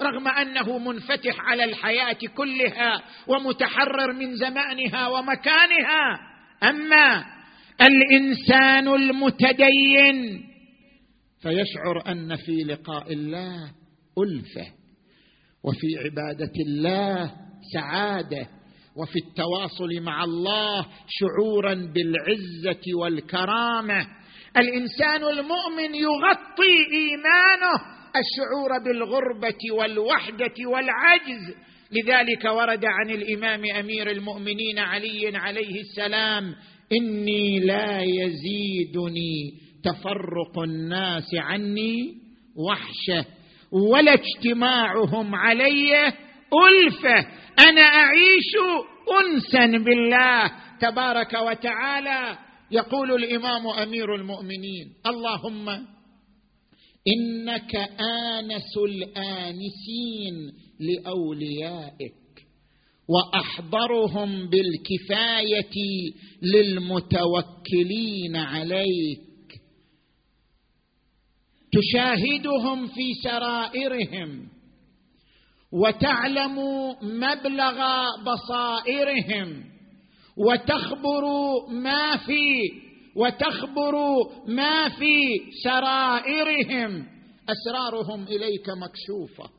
رغم 0.00 0.28
أنه 0.28 0.78
منفتح 0.78 1.40
على 1.40 1.64
الحياة 1.64 2.18
كلها 2.36 3.02
ومتحرر 3.26 4.12
من 4.12 4.36
زمانها 4.36 5.08
ومكانها. 5.08 6.18
أما 6.62 7.24
الإنسان 7.80 8.88
المتدين 8.88 10.44
فيشعر 11.42 12.12
أن 12.12 12.36
في 12.36 12.52
لقاء 12.52 13.12
الله 13.12 13.72
ألفة 14.18 14.66
وفي 15.64 15.86
عبادة 16.04 16.52
الله 16.66 17.32
سعادة 17.72 18.48
وفي 18.98 19.18
التواصل 19.28 20.02
مع 20.02 20.24
الله 20.24 20.86
شعورا 21.08 21.74
بالعزة 21.74 22.82
والكرامة. 23.00 24.06
الإنسان 24.56 25.22
المؤمن 25.22 25.94
يغطي 25.94 26.74
إيمانه 26.92 27.98
الشعور 28.16 28.78
بالغربة 28.84 29.58
والوحدة 29.78 30.54
والعجز. 30.66 31.54
لذلك 31.92 32.44
ورد 32.44 32.84
عن 32.84 33.10
الإمام 33.10 33.62
أمير 33.78 34.10
المؤمنين 34.10 34.78
علي 34.78 35.36
عليه 35.36 35.80
السلام 35.80 36.54
إني 36.92 37.60
لا 37.60 38.02
يزيدني 38.02 39.52
تفرق 39.84 40.58
الناس 40.64 41.34
عني 41.34 42.14
وحشه 42.56 43.26
ولا 43.72 44.14
اجتماعهم 44.14 45.34
علي 45.34 46.12
ألفة. 46.54 47.18
أنا 47.58 47.80
أعيش 47.82 48.52
انسا 49.24 49.84
بالله 49.84 50.52
تبارك 50.80 51.34
وتعالى 51.34 52.38
يقول 52.70 53.12
الإمام 53.24 53.66
أمير 53.66 54.14
المؤمنين. 54.14 54.92
اللهم 55.06 55.68
إنك 57.08 57.76
آنس 58.00 58.76
الآنسين 58.88 60.52
لأوليائك 60.80 62.14
وأحضرهم 63.08 64.48
بالكفاية 64.48 65.76
للمتوكلين 66.42 68.36
عليك. 68.36 69.28
تشاهدهم 71.72 72.86
في 72.86 73.14
سرائرهم 73.22 74.48
وتعلم 75.72 76.58
مبلغ 77.02 77.80
بصائرهم 78.26 79.64
وتخبر 80.36 81.24
ما 81.70 82.16
في 82.16 82.70
وتخبر 83.16 83.94
ما 84.48 84.88
في 84.88 85.20
سرائرهم. 85.64 87.06
أسرارهم 87.48 88.22
إليك 88.22 88.68
مكشوفة 88.68 89.50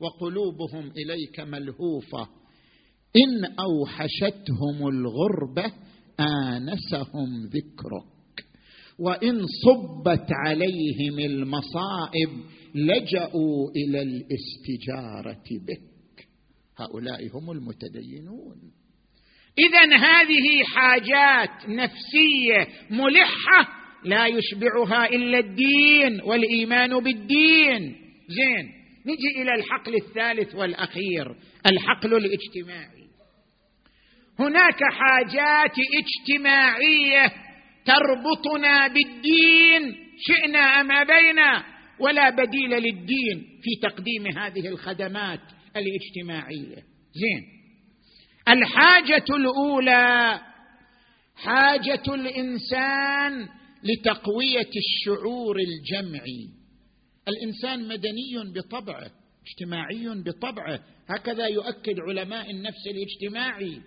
وقلوبهم 0.00 0.92
إليك 0.96 1.40
ملهوفة. 1.40 2.28
إن 3.16 3.44
أوحشتهم 3.44 4.88
الغربة 4.88 5.72
آنسهم 6.20 7.44
ذكرك 7.46 8.17
وإن 8.98 9.40
صبت 9.64 10.26
عليهم 10.46 11.18
المصائب 11.18 12.30
لجأوا 12.74 13.70
إلى 13.76 14.02
الاستجارة 14.02 15.44
بك. 15.66 16.26
هؤلاء 16.78 17.28
هم 17.34 17.50
المتدينون. 17.50 18.56
اذا 19.58 19.96
هذه 19.96 20.62
حاجات 20.64 21.68
نفسية 21.68 22.68
ملحة 22.90 23.68
لا 24.04 24.26
يشبعها 24.26 25.06
إلا 25.06 25.38
الدين 25.38 26.20
والإيمان 26.20 27.00
بالدين. 27.00 27.96
زين 28.28 28.78
نجي 29.06 29.42
إلى 29.42 29.54
الحقل 29.54 29.94
الثالث 29.94 30.54
والأخير 30.54 31.36
الحقل 31.66 32.14
الاجتماعي. 32.14 33.08
هناك 34.38 34.80
حاجات 34.92 35.74
اجتماعية 35.98 37.47
تربطنا 37.88 38.88
بالدين 38.88 39.96
شئنا 40.18 40.58
أم 40.58 40.92
أبينا؟ 40.92 41.64
ولا 42.00 42.30
بديل 42.30 42.70
للدين 42.70 43.60
في 43.62 43.70
تقديم 43.82 44.38
هذه 44.38 44.68
الخدمات 44.68 45.40
الاجتماعية. 45.76 46.82
زين. 47.12 47.42
الحاجة 48.48 49.24
الأولى 49.30 50.40
حاجة 51.36 52.14
الإنسان 52.14 53.48
لتقوية 53.82 54.70
الشعور 54.76 55.56
الجمعي. 55.58 56.48
الإنسان 57.28 57.88
مدني 57.88 58.52
بطبعه 58.54 59.10
اجتماعي 59.46 60.22
بطبعه. 60.26 60.80
هكذا 61.08 61.46
يؤكد 61.46 62.00
علماء 62.08 62.50
النفس 62.50 62.86
الاجتماعي. 62.86 63.80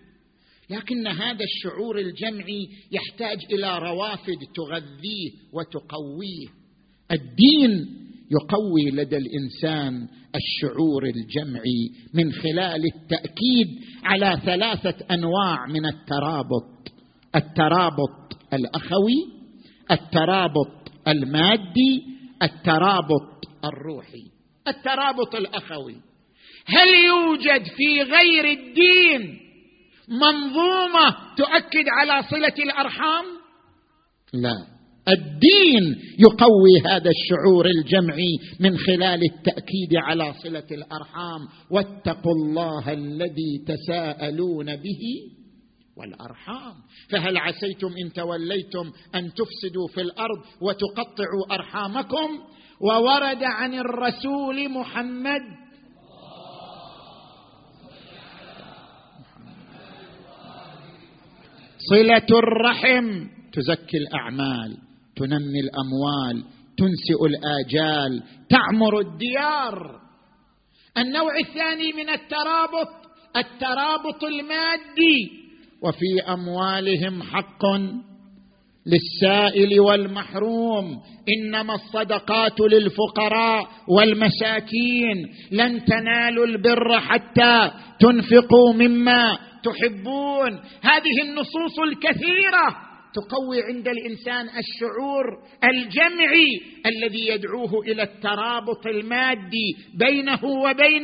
لكن 0.71 1.07
هذا 1.07 1.43
الشعور 1.43 1.99
الجمعي 1.99 2.69
يحتاج 2.91 3.37
إلى 3.51 3.79
روافد 3.79 4.37
تغذيه 4.55 5.31
وتقويه. 5.53 6.47
الدين 7.11 8.01
يقوي 8.31 8.91
لدى 8.91 9.17
الإنسان 9.17 10.07
الشعور 10.35 11.03
الجمعي 11.05 11.91
من 12.13 12.31
خلال 12.31 12.85
التأكيد 12.85 13.67
على 14.03 14.41
ثلاثة 14.45 15.05
أنواع 15.11 15.67
من 15.67 15.85
الترابط. 15.85 16.91
الترابط 17.35 18.37
الأخوي 18.53 19.41
الترابط 19.91 20.91
المادي 21.07 22.03
الترابط 22.43 23.45
الروحي. 23.65 24.23
الترابط 24.67 25.35
الأخوي. 25.35 25.95
هل 26.65 26.87
يوجد 27.07 27.63
في 27.65 28.01
غير 28.01 28.45
الدين 28.45 29.50
منظومة 30.07 31.35
تؤكد 31.37 31.85
على 31.99 32.23
صلة 32.29 32.63
الأرحام؟ 32.63 33.25
لا. 34.33 34.55
الدين 35.07 36.01
يقوي 36.19 36.81
هذا 36.85 37.09
الشعور 37.09 37.65
الجمعي 37.65 38.37
من 38.59 38.77
خلال 38.77 39.19
التأكيد 39.23 39.95
على 39.95 40.33
صلة 40.43 40.67
الأرحام. 40.71 41.47
واتقوا 41.71 42.33
الله 42.33 42.93
الذي 42.93 43.65
تساءلون 43.67 44.75
به 44.75 45.01
والأرحام. 45.97 46.73
فهل 47.09 47.37
عسيتم 47.37 47.93
إن 48.05 48.13
توليتم 48.13 48.91
أن 49.15 49.33
تفسدوا 49.33 49.87
في 49.93 50.01
الأرض 50.01 50.39
وتقطعوا 50.61 51.45
أرحامكم؟ 51.51 52.39
وورد 52.81 53.43
عن 53.43 53.73
الرسول 53.73 54.69
محمد 54.69 55.60
صلة 61.91 62.39
الرحم. 62.39 63.27
تزكي 63.53 63.97
الأعمال 63.97 64.77
تنمي 65.15 65.59
الأموال 65.59 66.43
تنسئ 66.77 67.25
الآجال 67.25 68.23
تعمر 68.49 68.99
الديار. 68.99 70.01
النوع 70.97 71.37
الثاني 71.39 71.93
من 71.93 72.09
الترابط 72.09 72.87
الترابط 73.35 74.23
المادي. 74.23 75.31
وفي 75.83 76.33
أموالهم 76.33 77.23
حق. 77.23 77.65
للسائل 78.87 79.79
والمحروم. 79.79 80.99
إنما 81.37 81.73
الصدقات 81.75 82.59
للفقراء 82.59 83.67
والمساكين. 83.87 85.29
لن 85.51 85.85
تنالوا 85.85 86.45
البر 86.45 86.99
حتى 86.99 87.71
تنفقوا 87.99 88.73
مما 88.73 89.37
تحبون. 89.63 90.59
هذه 90.81 91.21
النصوص 91.21 91.79
الكثيرة 91.79 92.91
تقوي 93.13 93.63
عند 93.63 93.87
الإنسان 93.87 94.45
الشعور 94.45 95.25
الجمعي 95.63 96.61
الذي 96.85 97.27
يدعوه 97.27 97.81
إلى 97.87 98.03
الترابط 98.03 98.87
المادي 98.87 99.75
بينه 99.99 100.45
وبين 100.45 101.03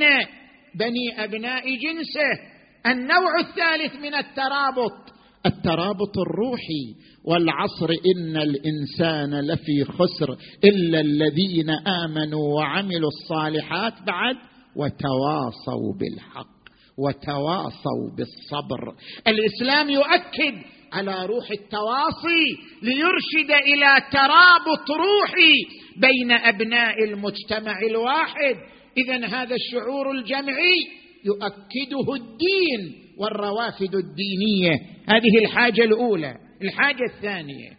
بني 0.75 1.23
أبناء 1.23 1.75
جنسه. 1.75 2.39
النوع 2.85 3.39
الثالث 3.39 3.95
من 3.95 4.15
الترابط 4.15 5.16
الترابط 5.47 6.17
الروحي 6.17 6.95
والعصر 7.23 7.89
إن 7.89 8.37
الإنسان 8.37 9.39
لفي 9.39 9.83
خسر 9.83 10.37
إلا 10.63 11.01
الذين 11.01 11.69
آمنوا 11.69 12.55
وعملوا 12.55 13.09
الصالحات 13.09 13.93
بعد 14.07 14.35
وتواصوا 14.75 15.93
بالحق 15.99 16.57
وتواصوا 16.97 18.09
بالصبر. 18.17 18.95
الإسلام 19.27 19.89
يؤكد 19.89 20.55
على 20.93 21.25
روح 21.25 21.51
التواصي 21.51 22.45
ليرشد 22.81 23.51
إلى 23.51 24.01
ترابط 24.11 24.91
روحي 24.91 25.53
بين 25.97 26.31
أبناء 26.31 27.03
المجتمع 27.03 27.79
الواحد. 27.89 28.55
اذا 28.97 29.25
هذا 29.25 29.55
الشعور 29.55 30.11
الجمعي 30.11 30.77
يؤكده 31.25 32.13
الدين 32.15 33.06
والروافد 33.17 33.95
الدينية. 33.95 34.73
هذه 35.09 35.37
الحاجة 35.41 35.81
الأولى. 35.81 36.37
الحاجة 36.61 37.03
الثانية. 37.15 37.77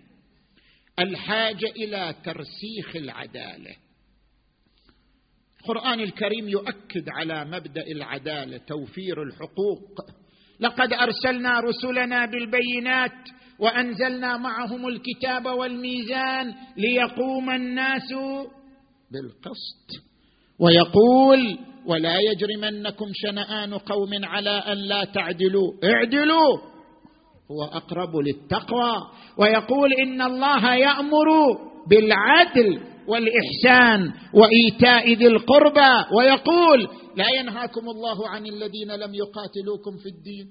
الحاجة 0.98 1.70
إلى 1.76 2.14
ترسيخ 2.24 2.96
العدالة. 2.96 3.76
القرآن 5.60 6.00
الكريم 6.00 6.48
يؤكد 6.48 7.08
على 7.08 7.44
مبدأ 7.44 7.86
العدالة 7.86 8.58
توفير 8.58 9.22
الحقوق. 9.22 10.00
لقد 10.60 10.92
أرسلنا 10.92 11.60
رسلنا 11.60 12.26
بالبينات 12.26 13.28
وأنزلنا 13.58 14.36
معهم 14.36 14.88
الكتاب 14.88 15.46
والميزان 15.46 16.54
ليقوم 16.76 17.50
الناس 17.50 18.12
بالقسط. 19.10 20.04
ويقول 20.58 21.58
ولا 21.88 22.16
يجرمنكم 22.20 23.06
شنآن 23.14 23.74
قوم 23.74 24.24
على 24.24 24.50
أن 24.50 24.76
لا 24.76 25.04
تعدلوا. 25.04 25.72
اعدلوا. 25.84 26.58
هو 27.50 27.64
أقرب 27.64 28.16
للتقوى. 28.16 28.94
ويقول 29.38 29.92
إن 29.92 30.22
الله 30.22 30.74
يأمر 30.74 31.28
بالعدل 31.90 32.80
والإحسان 33.08 34.12
وإيتاء 34.34 35.12
ذي 35.12 35.26
القربى. 35.26 36.14
ويقول 36.16 36.88
لا 37.16 37.26
ينهاكم 37.40 37.88
الله 37.88 38.28
عن 38.28 38.46
الذين 38.46 38.90
لم 39.00 39.14
يقاتلوكم 39.14 39.96
في 39.96 40.08
الدين 40.08 40.46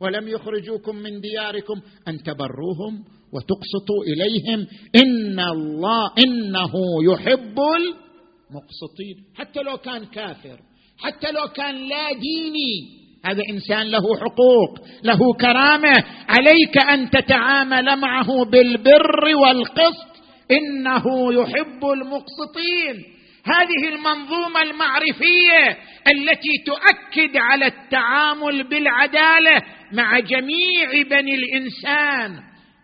ولم 0.00 0.28
يخرجوكم 0.28 0.96
من 0.96 1.20
دياركم 1.20 1.80
أن 2.08 2.22
تبروهم 2.22 3.04
وتقسطوا 3.32 4.02
إليهم. 4.06 4.66
إن 4.96 5.40
الله 5.40 6.10
إنه 6.18 6.72
يحب 7.12 7.58
المقسطين. 7.58 9.16
حتى 9.34 9.62
لو 9.62 9.76
كان 9.76 10.04
كافر. 10.04 10.60
حتى 10.98 11.32
لو 11.32 11.48
كان 11.56 11.74
لا 11.74 12.12
ديني 12.12 12.94
هذا 13.26 13.42
إنسان 13.50 13.86
له 13.90 14.16
حقوق 14.16 14.88
له 15.04 15.18
كرامة 15.40 16.04
عليك 16.28 16.78
أن 16.90 17.10
تتعامل 17.10 17.96
معه 17.96 18.44
بالبر 18.44 19.36
والقسط 19.42 20.14
إنه 20.50 21.32
يحب 21.32 21.84
المقسطين. 21.84 23.14
هذه 23.46 23.88
المنظومة 23.94 24.62
المعرفية 24.62 25.78
التي 26.12 26.58
تؤكد 26.66 27.36
على 27.36 27.66
التعامل 27.66 28.68
بالعدالة 28.68 29.62
مع 29.92 30.18
جميع 30.18 31.02
بني 31.10 31.34
الإنسان 31.34 32.40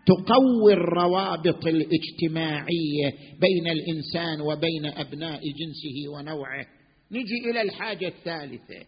تقوي 0.06 0.72
الروابط 0.72 1.66
الاجتماعية 1.66 3.10
بين 3.40 3.66
الإنسان 3.66 4.40
وبين 4.40 4.86
أبناء 4.86 5.40
جنسه 5.40 6.12
ونوعه. 6.14 6.79
نجي 7.12 7.50
إلى 7.50 7.62
الحاجة 7.62 8.08
الثالثة. 8.08 8.86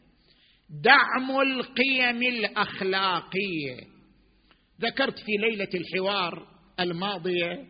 دعم 0.82 1.40
القيم 1.40 2.22
الأخلاقية. 2.22 3.76
ذكرت 4.80 5.18
في 5.18 5.32
ليلة 5.32 5.68
الحوار 5.74 6.46
الماضية 6.80 7.66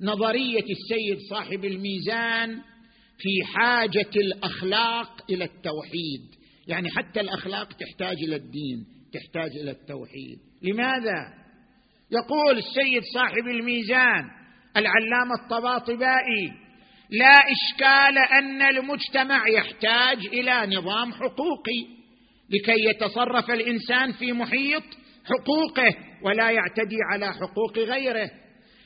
نظرية 0.00 0.64
السيد 0.70 1.18
صاحب 1.30 1.64
الميزان 1.64 2.60
في 3.18 3.44
حاجة 3.44 4.10
الأخلاق 4.16 5.30
إلى 5.30 5.44
التوحيد. 5.44 6.34
يعني 6.68 6.90
حتى 6.90 7.20
الأخلاق 7.20 7.72
تحتاج 7.72 8.16
إلى 8.16 8.36
الدين 8.36 8.86
تحتاج 9.12 9.50
إلى 9.50 9.70
التوحيد. 9.70 10.38
لماذا؟ 10.62 11.44
يقول 12.10 12.58
السيد 12.58 13.02
صاحب 13.14 13.46
الميزان 13.46 14.30
العلامة 14.76 15.34
الطباطبائي 15.42 16.63
لا 17.10 17.52
إشكال 17.52 18.18
أن 18.18 18.62
المجتمع 18.62 19.48
يحتاج 19.48 20.26
إلى 20.26 20.76
نظام 20.76 21.12
حقوقي 21.12 22.04
لكي 22.50 22.84
يتصرف 22.88 23.50
الإنسان 23.50 24.12
في 24.12 24.32
محيط 24.32 24.82
حقوقه 25.24 25.96
ولا 26.22 26.50
يعتدي 26.50 26.96
على 27.12 27.32
حقوق 27.32 27.78
غيره. 27.78 28.30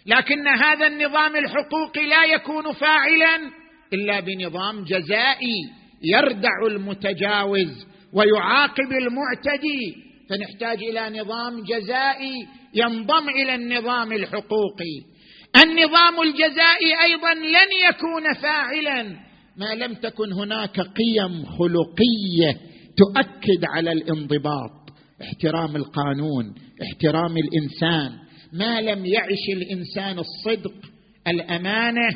لكن 0.07 0.49
هذا 0.49 0.87
النظام 0.87 1.37
الحقوقي 1.37 2.07
لا 2.07 2.25
يكون 2.25 2.73
فاعلا 2.73 3.51
إلا 3.93 4.21
بنظام 4.21 4.85
جزائي 4.85 5.71
يردع 6.03 6.67
المتجاوز 6.67 7.87
ويعاقب 8.13 8.93
المعتدي. 8.93 10.09
فنحتاج 10.31 10.83
إلى 10.83 11.21
نظام 11.21 11.63
جزائي 11.63 12.47
ينضم 12.75 13.29
إلى 13.29 13.55
النظام 13.55 14.13
الحقوقي. 14.13 15.18
النظام 15.57 16.23
الجزائي 16.23 17.03
أيضا 17.03 17.35
لن 17.35 17.71
يكون 17.89 18.35
فاعلا. 18.43 19.17
ما 19.57 19.75
لم 19.75 19.95
تكن 19.95 20.33
هناك 20.33 20.81
قيم 20.81 21.45
خلقية 21.45 22.61
تؤكد 22.97 23.65
على 23.65 23.93
الانضباط. 23.93 24.71
احترام 25.23 25.77
القانون 25.77 26.55
احترام 26.83 27.37
الإنسان. 27.37 28.19
ما 28.53 28.81
لم 28.81 29.07
يعش 29.07 29.49
الإنسان 29.57 30.19
الصدق 30.19 30.75
الأمانة 31.27 32.09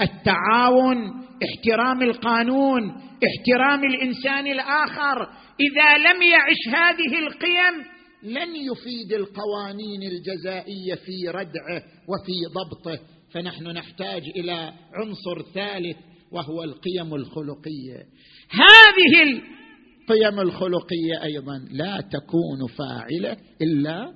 التعاون 0.00 0.96
احترام 1.44 2.02
القانون 2.02 2.82
احترام 3.00 3.84
الإنسان 3.84 4.46
الآخر. 4.46 5.28
إذا 5.60 5.98
لم 5.98 6.22
يعش 6.22 6.68
هذه 6.68 7.18
القيم 7.26 7.89
لن 8.22 8.56
يفيد 8.56 9.12
القوانين 9.12 10.02
الجزائية 10.02 10.94
في 10.94 11.28
ردعه 11.28 11.84
وفي 12.08 12.32
ضبطه 12.54 13.00
فنحن 13.30 13.64
نحتاج 13.64 14.22
إلى 14.36 14.72
عنصر 14.92 15.42
ثالث 15.54 15.96
وهو 16.30 16.62
القيم 16.62 17.14
الخلقية. 17.14 18.06
هذه 18.50 19.22
القيم 19.22 20.40
الخلقية 20.40 21.22
أيضا 21.22 21.58
لا 21.70 22.00
تكون 22.00 22.66
فاعلة 22.78 23.36
إلا 23.62 24.12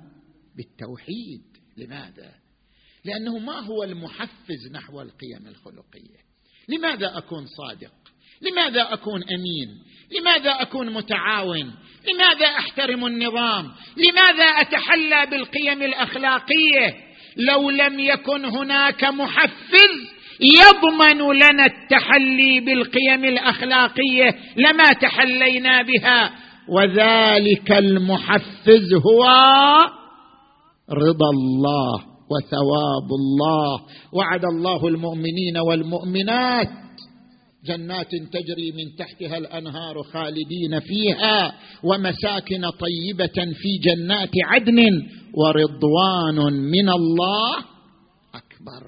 بالتوحيد. 0.57 1.41
لماذا؟ 1.77 2.33
لأنه 3.05 3.37
ما 3.37 3.59
هو 3.59 3.83
المحفز 3.83 4.71
نحو 4.71 5.01
القيم 5.01 5.47
الخلقية. 5.47 6.25
لماذا 6.69 7.17
أكون 7.17 7.45
صادق؟ 7.45 7.93
لماذا 8.41 8.93
أكون 8.93 9.23
أمين؟ 9.23 9.83
لماذا 10.19 10.51
أكون 10.61 10.93
متعاون؟ 10.93 11.71
لماذا 12.13 12.45
أحترم 12.45 13.05
النظام؟ 13.05 13.71
لماذا 13.97 14.45
أتحلى 14.45 15.25
بالقيم 15.31 15.83
الأخلاقية؟ 15.83 16.93
لو 17.37 17.69
لم 17.69 17.99
يكن 17.99 18.45
هناك 18.45 19.03
محفز 19.03 20.15
يضمن 20.39 21.35
لنا 21.35 21.65
التحلي 21.65 22.59
بالقيم 22.59 23.25
الأخلاقية 23.25 24.35
لما 24.57 24.93
تحلينا 25.01 25.81
بها 25.81 26.31
وذلك 26.69 27.71
المحفز 27.71 28.93
هو 28.93 29.25
رضا 30.89 31.29
الله 31.29 31.93
وثواب 32.31 33.09
الله. 33.19 33.81
وعد 34.13 34.45
الله 34.45 34.87
المؤمنين 34.87 35.57
والمؤمنات. 35.67 36.67
جنات 37.67 38.09
تجري 38.33 38.71
من 38.71 38.95
تحتها 38.95 39.37
الأنهار 39.37 40.03
خالدين 40.03 40.79
فيها 40.79 41.55
ومساكن 41.83 42.69
طيبة 42.69 43.53
في 43.53 43.77
جنات 43.85 44.31
عدن 44.45 44.79
ورضوان 45.33 46.53
من 46.53 46.89
الله 46.89 47.57
أكبر. 48.35 48.83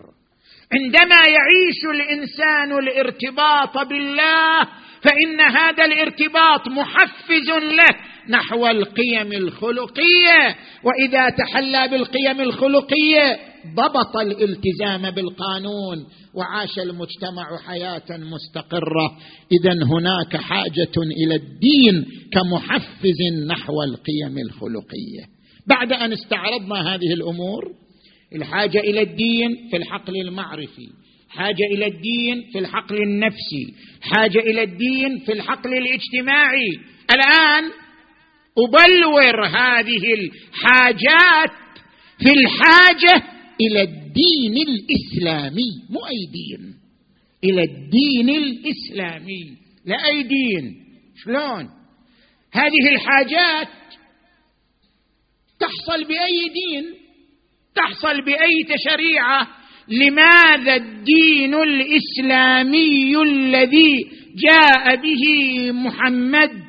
عندما 0.73 1.21
يعيش 1.27 1.85
الإنسان 1.95 2.79
الارتباط 2.79 3.87
بالله 3.87 4.67
فإن 5.01 5.41
هذا 5.41 5.85
الارتباط 5.85 6.67
محفز 6.67 7.49
له 7.49 7.95
نحو 8.29 8.67
القيم 8.67 9.31
الخلقية. 9.33 10.55
وإذا 10.83 11.29
تحلى 11.29 11.87
بالقيم 11.87 12.41
الخلقية 12.41 13.39
ضبط 13.75 14.17
الالتزام 14.17 15.11
بالقانون 15.11 16.05
وعاش 16.33 16.79
المجتمع 16.79 17.57
حياة 17.65 18.17
مستقرة. 18.17 19.17
اذا 19.51 19.85
هناك 19.85 20.37
حاجة 20.37 20.91
إلى 20.97 21.35
الدين 21.35 22.05
كمحفز 22.33 23.47
نحو 23.47 23.83
القيم 23.83 24.37
الخلقية. 24.37 25.37
بعد 25.67 25.93
أن 25.93 26.11
استعرضنا 26.11 26.95
هذه 26.95 27.13
الأمور 27.13 27.71
الحاجة 28.35 28.79
إلى 28.79 29.01
الدين 29.01 29.69
في 29.71 29.77
الحقل 29.77 30.21
المعرفي 30.21 30.89
حاجة 31.29 31.63
إلى 31.73 31.85
الدين 31.85 32.43
في 32.53 32.59
الحقل 32.59 32.95
النفسي 33.03 33.73
حاجة 34.01 34.39
إلى 34.39 34.63
الدين 34.63 35.19
في 35.25 35.31
الحقل 35.33 35.69
الاجتماعي. 35.73 36.69
الآن 37.11 37.71
أبلور 38.57 39.45
هذه 39.45 40.03
الحاجات 40.13 41.51
في 42.19 42.31
الحاجة 42.31 43.36
إلى 43.61 43.81
الدين 43.81 44.55
الإسلامي 44.67 45.69
مو 45.89 45.99
أي 46.05 46.25
دين. 46.31 46.73
إلى 47.43 47.63
الدين 47.63 48.29
الإسلامي 48.29 49.57
لا 49.85 50.05
أي 50.05 50.23
دين. 50.23 50.83
شلون؟ 51.23 51.69
هذه 52.51 52.89
الحاجات 52.91 53.67
تحصل 55.59 56.03
بأي 56.03 56.49
دين؟ 56.53 56.93
تحصل 57.75 58.21
بأي 58.21 58.65
شريعه 58.89 59.47
لماذا 59.87 60.75
الدين 60.75 61.53
الإسلامي 61.53 63.21
الذي 63.21 64.07
جاء 64.35 64.95
به 64.95 65.23
محمد 65.71 66.66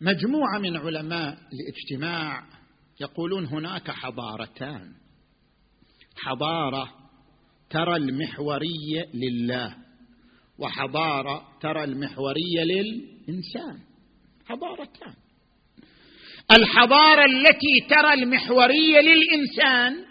مجموعة 0.00 0.58
من 0.58 0.76
علماء 0.76 1.38
الاجتماع 1.52 2.44
يقولون 3.00 3.46
هناك 3.46 3.90
حضارتان. 3.90 4.92
حضارة 6.16 6.88
ترى 7.70 7.96
المحورية 7.96 9.08
لله 9.14 9.74
وحضارة 10.58 11.58
ترى 11.60 11.84
المحورية 11.84 12.64
للإنسان. 12.64 13.78
حضارتان. 14.46 15.14
الحضارة 16.56 17.24
التي 17.24 17.86
ترى 17.90 18.14
المحورية 18.14 19.00
للإنسان 19.00 20.04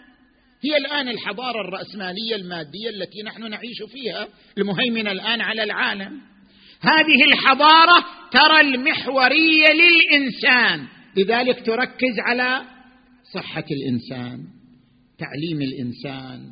هي 0.64 0.76
الآن 0.76 1.08
الحضارة 1.08 1.60
الرأسمالية 1.60 2.36
المادية 2.36 2.90
التي 2.90 3.22
نحن 3.22 3.50
نعيش 3.50 3.82
فيها 3.92 4.28
المهيمنة 4.58 5.12
الآن 5.12 5.40
على 5.40 5.62
العالم. 5.64 6.20
هذه 6.80 7.24
الحضارة 7.32 8.17
ترى 8.32 8.60
المحورية 8.60 9.66
للإنسان. 9.72 10.86
لذلك 11.16 11.66
تركز 11.66 12.18
على 12.18 12.60
صحة 13.34 13.64
الإنسان 13.70 14.44
تعليم 15.18 15.62
الإنسان 15.62 16.50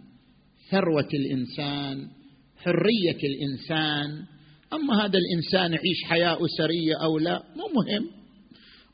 ثروة 0.70 1.09
الإنسان 1.14 2.09
حرية 2.64 3.20
الإنسان. 3.24 4.24
أما 4.72 5.05
هذا 5.05 5.18
الإنسان 5.18 5.72
يعيش 5.72 6.05
حياة 6.05 6.39
أسرية 6.45 6.95
أو 7.03 7.18
لا 7.18 7.43
مو 7.57 7.81
مهم. 7.81 8.11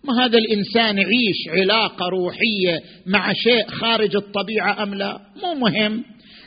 ما 0.05 0.25
هذا 0.25 0.39
الإنسان 0.39 0.99
يعيش 0.99 1.49
علاقة 1.49 2.09
روحية 2.09 2.83
مع 3.07 3.33
شيء 3.33 3.67
خارج 3.67 4.17
الطبيعة 4.17 4.83
أم 4.83 4.95
لا 4.95 5.21
مو 5.43 5.55
مهم. 5.55 6.05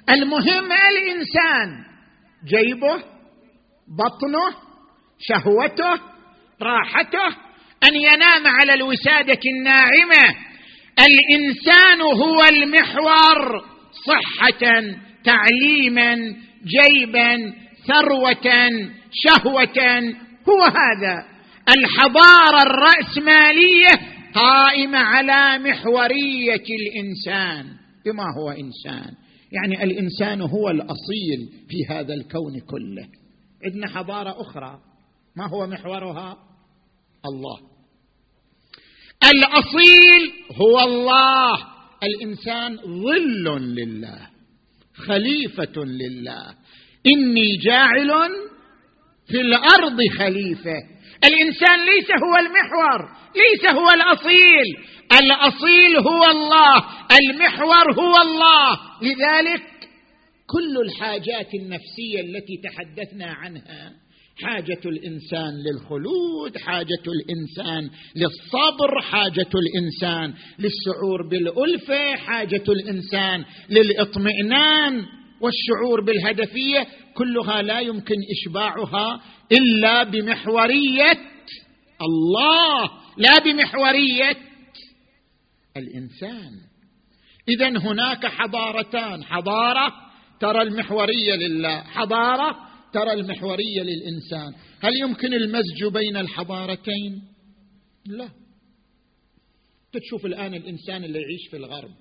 المهم 0.10 0.70
الإنسان 0.72 1.86
جيبه 2.46 2.96
بطنه 3.88 4.66
شهوته 5.20 6.15
راحته 6.62 7.28
أن 7.84 7.96
ينام 7.96 8.48
على 8.48 8.74
الوسادة 8.74 9.40
الناعمة. 9.46 10.36
الإنسان 11.00 12.02
هو 12.02 12.44
المحور 12.44 13.66
صحة 14.08 14.84
تعليما 15.24 16.36
جيبا 16.66 17.54
ثروة 17.88 18.70
شهوة. 19.12 20.14
هو 20.50 20.64
هذا. 20.64 21.26
الحضارة 21.78 22.62
الرأسمالية 22.62 23.90
قائمة 24.34 24.98
على 24.98 25.64
محورية 25.70 26.64
الإنسان. 26.80 27.66
بما 28.06 28.24
هو 28.38 28.52
إنسان. 28.52 29.14
يعني 29.52 29.84
الإنسان 29.84 30.42
هو 30.42 30.70
الأصيل 30.70 31.50
في 31.70 31.94
هذا 31.94 32.14
الكون 32.14 32.60
كله. 32.60 33.08
عندنا 33.66 33.88
حضارة 33.88 34.42
أخرى. 34.42 34.80
ما 35.38 35.48
هو 35.48 35.68
محورها؟ 35.68 36.38
الله. 37.26 37.60
الأصيل 39.24 40.34
هو 40.62 40.80
الله. 40.80 41.76
الإنسان 42.04 42.78
ظل 42.78 43.62
لله 43.76 44.30
خليفة 44.96 45.84
لله. 45.84 46.56
إني 47.08 47.58
جاعل 47.58 48.12
في 49.28 49.42
الأرض 49.42 50.00
خليفة. 50.20 50.76
الإنسان 51.24 51.86
ليس 51.86 52.10
هو 52.24 52.36
المحور 52.38 53.16
ليس 53.36 53.74
هو 53.74 53.90
الأصيل. 53.90 54.68
الأصيل 55.12 55.98
هو 55.98 56.24
الله 56.32 56.86
المحور 57.22 57.94
هو 57.94 58.18
الله. 58.22 58.80
لذلك 59.02 59.64
كل 60.48 60.78
الحاجات 60.86 61.54
النفسية 61.54 62.22
التي 62.22 62.62
تحدثنا 62.64 63.34
عنها 63.34 64.05
حاجة 64.44 64.80
الإنسان 64.86 65.54
للخلود 65.66 66.58
حاجة 66.58 67.04
الإنسان 67.08 67.90
للصبر 68.16 69.02
حاجة 69.02 69.50
الإنسان 69.56 70.34
للشعور 70.60 71.30
بالألفة 71.30 72.16
حاجة 72.16 72.64
الإنسان 72.70 73.46
للإطمئنان 73.70 75.06
والشعور 75.42 76.02
بالهدفية. 76.06 76.88
كلها 77.14 77.62
لا 77.62 77.80
يمكن 77.80 78.16
إشباعها 78.32 79.22
إلا 79.52 80.04
بمحورية 80.04 81.18
الله 82.02 82.92
لا 83.18 83.40
بمحورية 83.40 84.38
الإنسان. 85.78 86.52
اذا 87.50 87.70
هناك 87.70 88.26
حضارتان 88.26 89.24
حضارة 89.24 89.94
ترى 90.40 90.62
المحورية 90.62 91.36
لله 91.36 91.80
حضارة 91.82 92.65
ترى 92.96 93.14
المحورية 93.14 93.82
للإنسان. 93.82 94.54
هل 94.80 94.94
يمكن 95.02 95.34
المزج 95.34 95.86
بين 95.94 96.18
الحضارتين؟ 96.18 97.22
لا. 98.06 98.30
تشوف 99.94 100.26
الآن 100.26 100.54
الإنسان 100.54 101.04
اللي 101.04 101.20
يعيش 101.20 101.48
في 101.52 101.58
الغرب. 101.58 101.92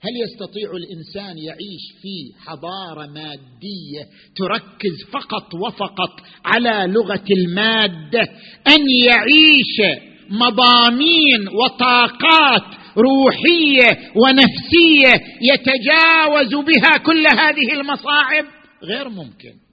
هل 0.00 0.10
يستطيع 0.22 0.70
الإنسان 0.70 1.38
يعيش 1.38 1.82
في 2.02 2.40
حضارة 2.46 3.06
مادية 3.06 4.02
تركز 4.36 5.04
فقط 5.12 5.54
وفقط 5.54 6.20
على 6.44 6.92
لغة 6.92 7.24
المادة؟ 7.36 8.22
أن 8.68 8.90
يعيش 8.90 10.00
مضامين 10.30 11.48
وطاقات 11.48 12.74
روحية 12.96 14.12
ونفسية 14.16 15.24
يتجاوز 15.52 16.64
بها 16.64 16.96
كل 17.06 17.26
هذه 17.26 17.80
المصاعب؟ 17.80 18.44
غير 18.82 19.08
ممكن. 19.08 19.63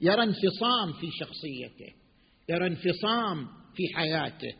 يرى 0.00 0.22
انفصام 0.22 0.92
في 1.00 1.10
شخصيته 1.20 1.92
يرى 2.48 2.66
انفصام 2.66 3.46
في 3.76 3.82
حياته. 3.94 4.54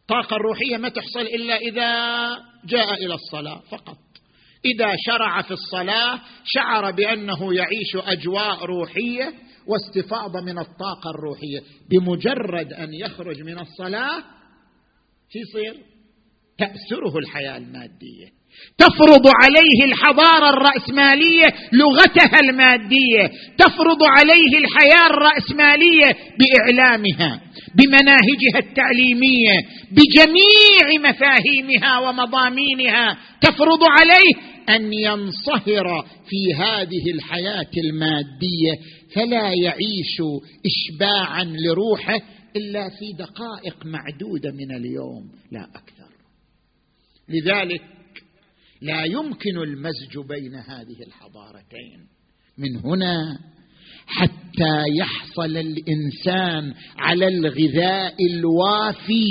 الطاقه 0.00 0.36
الروحيه 0.36 0.76
ما 0.76 0.88
تحصل 0.88 1.20
إلا 1.20 1.56
إذا 1.56 1.92
جاء 2.64 2.94
إلى 2.94 3.14
الصلاة 3.14 3.60
فقط. 3.70 3.98
إذا 4.64 4.92
شرع 5.06 5.42
في 5.42 5.50
الصلاة 5.50 6.20
شعر 6.44 6.90
بأنه 6.90 7.54
يعيش 7.54 7.96
أجواء 7.96 8.64
روحية 8.64 9.34
واستفاضه 9.66 10.40
من 10.40 10.58
الطاقة 10.58 11.10
الروحية. 11.14 11.60
بمجرد 11.90 12.72
أن 12.72 12.94
يخرج 12.94 13.42
من 13.42 13.58
الصلاة 13.58 14.20
شو 15.32 15.38
يصير؟ 15.38 15.84
تاسره 16.58 17.18
الحياة 17.18 17.56
المادية. 17.56 18.37
تفرض 18.78 19.26
عليه 19.42 19.84
الحضارة 19.84 20.50
الرأسمالية 20.50 21.44
لغتها 21.72 22.40
المادية 22.40 23.30
تفرض 23.58 24.02
عليه 24.18 24.58
الحياة 24.58 25.06
الرأسمالية 25.06 26.16
بإعلامها 26.38 27.40
بمناهجها 27.74 28.58
التعليمية 28.58 29.56
بجميع 29.90 31.10
مفاهيمها 31.10 31.98
ومضامينها 31.98 33.18
تفرض 33.40 33.84
عليه 33.84 34.58
أن 34.68 34.92
ينصهر 34.92 36.06
في 36.28 36.54
هذه 36.54 37.10
الحياة 37.14 37.70
المادية 37.84 38.72
فلا 39.14 39.52
يعيش 39.62 40.22
اشباعا 40.66 41.44
لروحه 41.44 42.20
إلا 42.56 42.88
في 42.88 43.12
دقائق 43.18 43.86
معدودة 43.86 44.50
من 44.50 44.76
اليوم 44.76 45.30
لا 45.52 45.60
أكثر. 45.60 46.08
لذلك 47.28 47.82
لا 48.82 49.04
يمكن 49.04 49.58
المزج 49.58 50.18
بين 50.28 50.54
هذه 50.54 51.02
الحضارتين. 51.06 52.06
من 52.58 52.76
هنا 52.76 53.38
حتى 54.06 54.84
يحصل 54.98 55.56
الإنسان 55.56 56.74
على 56.98 57.28
الغذاء 57.28 58.14
الوافي 58.30 59.28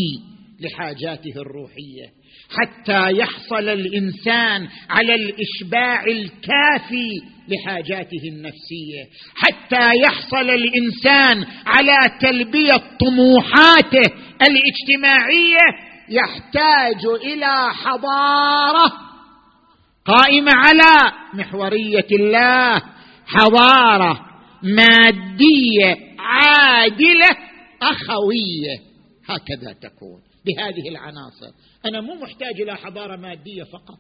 لحاجاته 0.60 1.42
الروحية. 1.42 2.08
حتى 2.50 3.12
يحصل 3.18 3.70
الإنسان 3.70 4.68
على 4.90 5.16
الإشباع 5.16 6.04
الكافي 6.04 7.10
لحاجاته 7.48 8.24
النفسية. 8.34 9.04
حتى 9.36 9.90
يحصل 10.06 10.50
الإنسان 10.50 11.46
على 11.66 11.98
تلبية 12.22 12.84
طموحاته 13.00 14.14
الاجتماعية 14.42 15.66
يحتاج 16.10 17.06
إلى 17.26 17.74
حضارة 17.74 19.08
قائمة 20.08 20.52
على 20.56 21.12
محورية 21.34 22.08
الله 22.12 22.82
حضارة 23.28 24.26
مادية 24.64 25.98
عادلة 26.20 27.30
أخوية. 27.82 28.78
هكذا 29.30 29.74
تكون 29.74 30.22
بهذه 30.46 30.90
العناصر. 30.90 31.52
أنا 31.86 32.02
مو 32.02 32.16
محتاج 32.16 32.62
إلى 32.62 32.76
حضارة 32.76 33.16
مادية 33.16 33.64
فقط. 33.64 34.00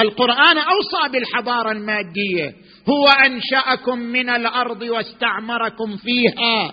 القرآن 0.00 0.58
أوصى 0.58 1.12
بالحضارة 1.12 1.72
المادية. 1.72 2.54
هو 2.88 3.08
أنشأكم 3.26 3.98
من 3.98 4.30
الأرض 4.30 4.82
واستعمركم 4.82 5.96
فيها. 5.96 6.72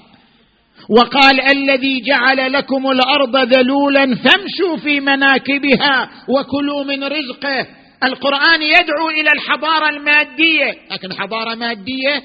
وقال 0.89 1.41
الذي 1.41 2.01
جعل 2.01 2.53
لكم 2.53 2.91
الأرض 2.91 3.38
ذلولا 3.38 4.15
فامشوا 4.15 4.77
في 4.84 4.99
مناكبها 4.99 6.09
وكلوا 6.30 6.84
من 6.84 7.03
رزقه. 7.03 7.78
القرآن 8.03 8.61
يدعو 8.61 9.09
إلى 9.09 9.31
الحضارة 9.35 9.89
المادية. 9.89 10.87
لكن 10.91 11.13
حضارة 11.13 11.55
مادية 11.55 12.23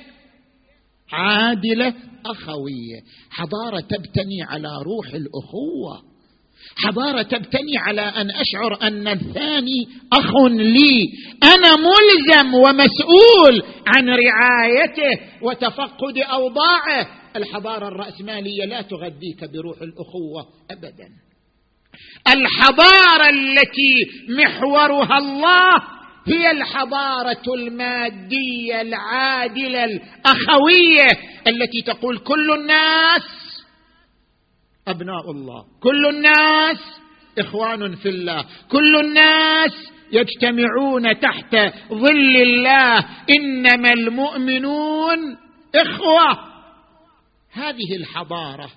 عادلة 1.13 1.95
أخوية. 2.27 3.01
حضارة 3.31 3.81
تبتني 3.81 4.43
على 4.43 4.69
روح 4.85 5.07
الأخوة. 5.07 6.15
حضارة 6.77 7.23
تبتني 7.23 7.79
على 7.79 8.01
أن 8.01 8.31
أشعر 8.31 8.83
أن 8.83 9.09
الثاني 9.09 9.89
أخ 10.13 10.33
لي. 10.51 11.09
أنا 11.43 11.77
ملزم 11.77 12.55
ومسؤول 12.55 13.63
عن 13.87 14.09
رعايته 14.09 15.21
وتفقد 15.43 16.19
أوضاعه. 16.19 17.09
الحضارة 17.37 17.89
الرأسمالية 17.89 18.65
لا 18.65 18.83
تغذيك 18.83 19.51
بروح 19.53 19.83
الأخوة 19.83 20.47
ابدا. 20.71 21.24
الحضارة 22.29 23.29
التي 23.29 24.07
محورها 24.29 25.19
الله 25.19 25.73
هي 26.27 26.51
الحضارة 26.51 27.55
المادية 27.55 28.81
العادلة 28.81 29.85
الأخوية 29.85 31.11
التي 31.47 31.83
تقول 31.87 32.19
كل 32.19 32.53
الناس 32.53 33.23
أبناء 34.89 35.31
الله 35.31 35.65
كل 35.83 36.07
الناس 36.07 36.79
إخوان 37.39 37.97
في 37.97 38.09
الله 38.09 38.45
كل 38.71 38.97
الناس 39.05 39.73
يجتمعون 40.13 41.21
تحت 41.21 41.57
ظل 41.93 42.37
الله 42.37 43.07
إنما 43.39 43.93
المؤمنون 43.93 45.19
إخوة. 45.75 46.55
هذه 47.53 47.97
الحضارة 48.01 48.71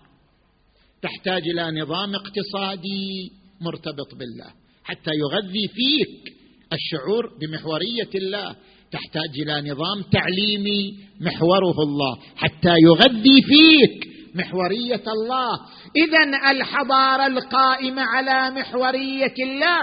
تحتاج 1.01 1.41
إلى 1.49 1.81
نظام 1.81 2.15
اقتصادي 2.15 3.31
مرتبط 3.61 4.15
بالله 4.19 4.51
حتى 4.83 5.11
يغذي 5.11 5.67
فيك 5.67 6.33
الشعور 6.73 7.37
بمحورية 7.41 8.09
الله. 8.15 8.55
تحتاج 8.91 9.39
إلى 9.41 9.71
نظام 9.71 10.01
تعليمي 10.01 10.99
محوره 11.21 11.83
الله 11.83 12.17
حتى 12.35 12.73
يغذي 12.83 13.41
فيك 13.41 14.07
محورية 14.35 15.03
الله. 15.07 15.59
اذا 15.95 16.51
الحضارة 16.51 17.27
القائمة 17.27 18.01
على 18.01 18.59
محورية 18.59 19.33
الله 19.39 19.79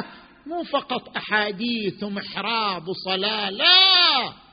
مو 0.46 0.62
فقط 0.62 1.16
أحاديث 1.16 2.02
ومحراب 2.02 2.88
وصلاه 2.88 3.50
لا 3.50 4.43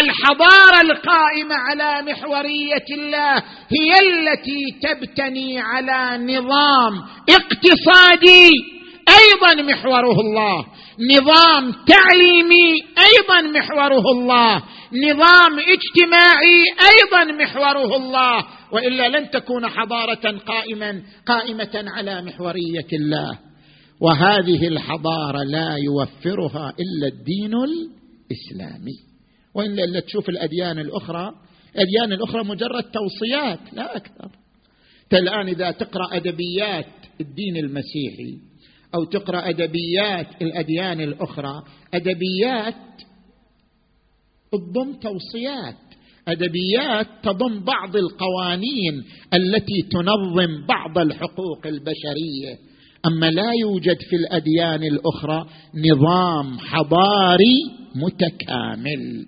الحضارة 0.00 0.80
القائمة 0.80 1.54
على 1.54 2.12
محورية 2.12 2.84
الله 2.98 3.36
هي 3.68 3.92
التي 4.08 4.78
تبتني 4.82 5.58
على 5.58 6.24
نظام 6.24 7.02
اقتصادي 7.30 8.50
أيضا 9.08 9.62
محوره 9.62 10.20
الله. 10.20 10.66
نظام 11.16 11.72
تعليمي 11.72 12.72
أيضا 12.98 13.58
محوره 13.58 14.12
الله. 14.12 14.62
نظام 15.08 15.58
اجتماعي 15.58 16.58
أيضا 16.92 17.44
محوره 17.44 17.96
الله. 17.96 18.44
وإلا 18.72 19.08
لن 19.08 19.30
تكون 19.30 19.68
حضارة 19.68 20.38
قائما 20.46 21.02
قائمة 21.26 21.84
على 21.96 22.22
محورية 22.22 22.88
الله. 22.92 23.38
وهذه 24.00 24.68
الحضارة 24.68 25.42
لا 25.44 25.76
يوفرها 25.76 26.72
إلا 26.82 27.06
الدين 27.06 27.54
الإسلامي. 27.54 29.13
وإلا 29.54 30.00
تشوف 30.00 30.28
الأديان 30.28 30.78
الأخرى. 30.78 31.32
الأديان 31.74 32.12
الأخرى 32.12 32.44
مجرد 32.44 32.82
توصيات 32.82 33.58
لا 33.72 33.96
أكثر. 33.96 34.30
الآن 35.12 35.48
إذا 35.48 35.70
تقرأ 35.70 36.16
أدبيات 36.16 36.86
الدين 37.20 37.56
المسيحي 37.56 38.38
أو 38.94 39.04
تقرأ 39.04 39.48
أدبيات 39.48 40.42
الأديان 40.42 41.00
الأخرى 41.00 41.62
أدبيات 41.94 42.74
تضم 44.52 44.92
توصيات. 44.92 45.76
أدبيات 46.28 47.06
تضم 47.22 47.64
بعض 47.64 47.96
القوانين 47.96 49.04
التي 49.34 49.82
تنظم 49.90 50.66
بعض 50.66 50.98
الحقوق 50.98 51.66
البشرية. 51.66 52.58
أما 53.06 53.30
لا 53.30 53.52
يوجد 53.60 53.96
في 54.10 54.16
الأديان 54.16 54.82
الأخرى 54.82 55.46
نظام 55.74 56.58
حضاري 56.58 57.83
متكامل. 57.94 59.26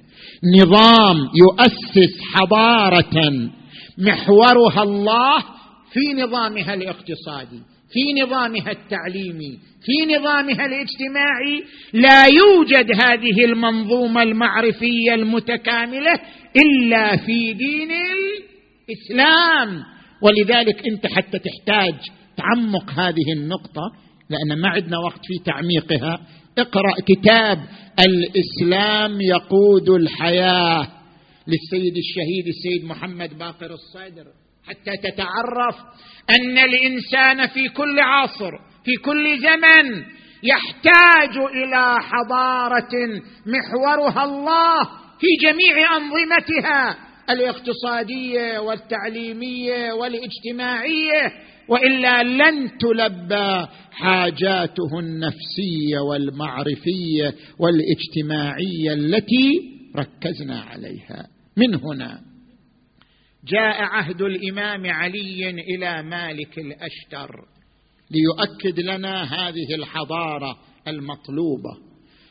نظام 0.60 1.16
يؤسس 1.16 2.20
حضارة 2.34 3.50
محورها 3.98 4.82
الله 4.82 5.38
في 5.92 6.22
نظامها 6.22 6.74
الاقتصادي 6.74 7.60
في 7.92 8.22
نظامها 8.22 8.70
التعليمي 8.70 9.58
في 9.86 10.14
نظامها 10.14 10.66
الاجتماعي. 10.66 11.64
لا 11.92 12.26
يوجد 12.26 12.92
هذه 12.92 13.44
المنظومة 13.44 14.22
المعرفية 14.22 15.14
المتكاملة 15.14 16.20
إلا 16.56 17.16
في 17.16 17.52
دين 17.52 17.90
الإسلام. 17.90 19.82
ولذلك 20.22 20.86
أنت 20.86 21.06
حتى 21.06 21.38
تحتاج 21.38 21.94
تعمق 22.36 22.90
هذه 22.90 23.32
النقطة 23.36 23.92
لأن 24.30 24.60
ما 24.60 24.68
عندنا 24.68 24.98
وقت 24.98 25.20
في 25.22 25.44
تعميقها. 25.44 26.20
اقرأ 26.58 26.94
كتاب 27.08 27.58
الإسلام 28.00 29.20
يقود 29.20 29.88
الحياة 29.88 30.88
للسيد 31.46 31.96
الشهيد 31.96 32.46
السيد 32.48 32.84
محمد 32.84 33.38
باقر 33.38 33.70
الصدر 33.70 34.24
حتى 34.66 34.96
تتعرف 34.96 35.76
أن 36.30 36.58
الإنسان 36.58 37.46
في 37.46 37.68
كل 37.68 38.00
عصر 38.00 38.50
في 38.84 38.96
كل 38.96 39.38
زمن 39.38 40.04
يحتاج 40.42 41.36
إلى 41.36 41.96
حضارة 42.00 43.22
محورها 43.46 44.24
الله 44.24 44.84
في 45.20 45.26
جميع 45.46 45.96
أنظمتها 45.96 46.96
الاقتصادية 47.30 48.58
والتعليمية 48.58 49.92
والاجتماعية. 49.92 51.32
وإلا 51.68 52.22
لن 52.22 52.78
تلبى 52.78 53.66
حاجاته 53.92 54.98
النفسية 54.98 55.98
والمعرفية 55.98 57.34
والاجتماعية 57.58 58.92
التي 58.92 59.50
ركزنا 59.96 60.60
عليها. 60.60 61.26
من 61.56 61.74
هنا 61.74 62.20
جاء 63.48 63.82
عهد 63.82 64.22
الإمام 64.22 64.86
علي 64.86 65.50
إلى 65.50 66.02
مالك 66.02 66.58
الأشتر 66.58 67.30
ليؤكد 68.10 68.80
لنا 68.80 69.22
هذه 69.22 69.74
الحضارة 69.74 70.58
المطلوبة. 70.88 71.86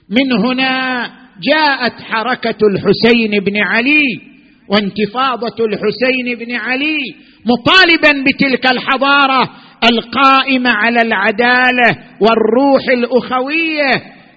من 0.10 0.46
هنا 0.46 1.06
جاءت 1.42 2.02
حركة 2.02 2.58
الحسين 2.72 3.44
بن 3.44 3.58
علي 3.58 4.36
وانتفاضة 4.70 5.66
الحسين 5.66 6.36
بن 6.46 6.56
علي 6.56 6.98
مطالبا 7.46 8.24
بتلك 8.24 8.72
الحضارة 8.72 9.50
القائمة 9.90 10.70
على 10.70 11.02
العدالة 11.02 11.98
والروح 12.22 12.84
الأخوية 12.90 13.92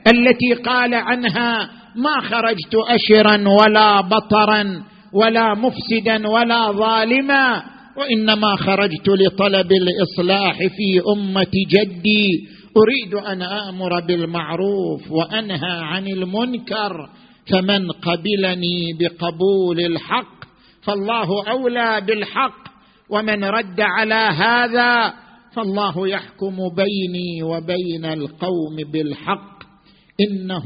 التي 0.07 0.53
قال 0.65 0.95
عنها 0.95 1.71
ما 1.97 2.21
خرجت 2.21 2.75
اشرا 2.89 3.49
ولا 3.49 4.01
بطرا 4.01 4.83
ولا 5.13 5.55
مفسدا 5.55 6.29
ولا 6.29 6.73
ظالما 6.73 7.63
وإنما 7.97 8.57
خرجت 8.57 9.09
لطلب 9.09 9.73
الإصلاح 9.73 10.59
في 10.59 11.03
أمة 11.17 11.53
جدي. 11.71 12.49
أريد 12.77 13.15
أن 13.15 13.43
آمر 13.43 14.01
بالمعروف 14.01 15.11
وأنهى 15.11 15.81
عن 15.83 16.07
المنكر 16.07 17.09
فمن 17.53 17.91
قبلني 17.91 18.93
بقبول 19.01 19.81
الحق 19.81 20.45
فالله 20.83 21.51
أولى 21.51 22.01
بالحق. 22.07 22.68
ومن 23.11 23.45
رد 23.45 23.81
على 23.81 24.15
هذا 24.15 25.15
فالله 25.53 26.09
يحكم 26.09 26.57
بيني 26.77 27.43
وبين 27.43 28.05
القوم 28.05 28.77
بالحق 28.93 29.59
إنه 30.21 30.65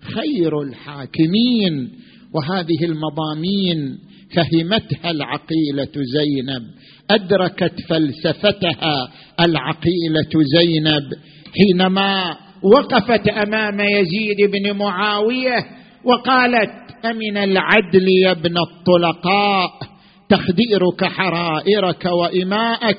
خير 0.00 0.62
الحاكمين 0.62 1.90
وهذه 2.34 2.84
المضامين 2.84 3.98
فهمتها 4.34 5.10
العقيلة 5.10 5.92
زينب 5.94 6.62
أدركت 7.10 7.74
فلسفتها 7.88 9.08
العقيلة 9.40 10.32
زينب. 10.58 11.04
حينما 11.56 12.36
وقفت 12.62 13.28
أمام 13.28 13.80
يزيد 13.80 14.50
بن 14.50 14.76
معاوية 14.76 15.66
وقالت 16.04 16.70
أمن 17.04 17.36
العدل 17.36 18.08
يا 18.08 18.30
ابن 18.30 18.54
الطلقاء؟ 18.58 19.91
تخديرك 20.32 21.04
حرائرك 21.04 22.04
وإماءك 22.04 22.98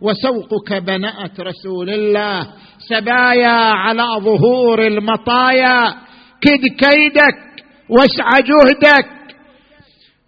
وسوقك 0.00 0.72
بناه 0.72 1.30
رسول 1.40 1.90
الله. 1.90 2.46
سبايا 2.88 3.72
على 3.72 4.06
ظهور 4.18 4.86
المطايا. 4.86 5.94
كد 6.40 6.60
كيدك 6.78 7.64
واسع 7.88 8.40
جهدك. 8.40 9.06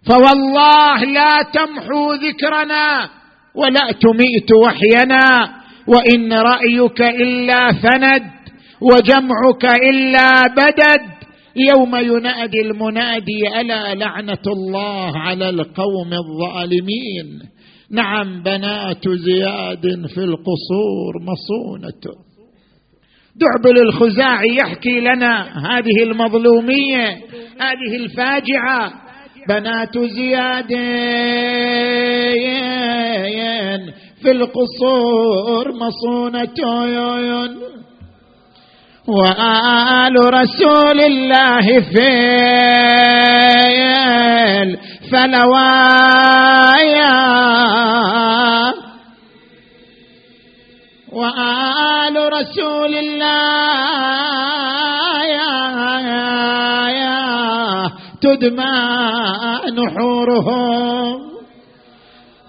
فوالله 0.05 1.03
لا 1.03 1.41
تمحو 1.53 2.13
ذكرنا 2.13 3.09
ولا 3.55 3.91
تميت 3.91 4.51
وحينا. 4.63 5.49
وإن 5.87 6.33
رأيك 6.33 7.01
إلا 7.01 7.73
فند 7.73 8.23
وجمعك 8.81 9.65
إلا 9.65 10.47
بدد. 10.47 11.16
يوم 11.57 11.95
ينادي 11.95 12.61
المنادي 12.61 13.47
ألا 13.61 13.95
لعنة 13.95 14.41
الله 14.47 15.17
على 15.17 15.49
القوم 15.49 16.13
الظالمين؟ 16.13 17.39
نعم 17.91 18.43
بنات 18.43 19.09
زياد 19.09 20.07
في 20.13 20.23
القصور 20.23 21.13
مصونة. 21.21 22.01
دعبل 23.35 23.81
الخزاعي 23.81 24.55
يحكي 24.55 24.99
لنا 24.99 25.59
هذه 25.71 26.03
المظلومية 26.03 27.07
هذه 27.59 27.95
الفاجعة. 27.95 28.93
بنات 29.49 29.97
زياد 29.97 30.73
في 34.21 34.31
القصور 34.31 35.71
مصونة. 35.73 36.57
وآل 39.07 40.15
رسول 40.33 40.99
الله 41.01 41.79
في 41.79 42.09
الفلوايا 45.07 45.87
وآل 51.13 52.15
رسول 52.33 52.95
الله 52.95 53.37
تدمى 58.21 58.79
نحورهم. 59.77 61.17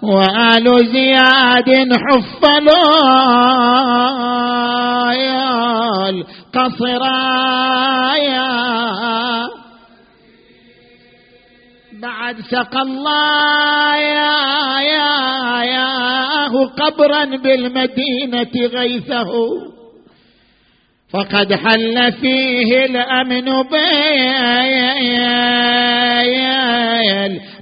وآل 0.03 0.65
زياد 0.91 1.69
حفلوا. 1.93 3.39
يا 6.55 6.65
القصرايا 6.65 8.47
بعد 12.01 12.41
سقى 12.41 12.81
الله 12.81 13.95
يا 13.95 14.79
يا 14.81 16.47
قبرا 16.77 17.25
بالمدينة 17.25 18.67
غيثه. 18.73 19.29
فقد 21.13 21.53
حل 21.53 22.11
فيه 22.11 22.85
الأمن 22.85 23.49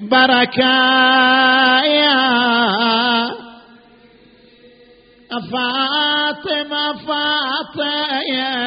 بالبركايا 0.01 0.87
فاطمة 5.51 6.93
فاطمة 7.07 8.66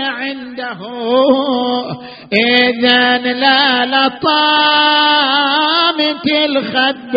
عنده. 0.00 0.80
إذا 2.32 3.18
لا 3.18 3.86
لطامت 3.86 4.26
الخد. 6.26 7.16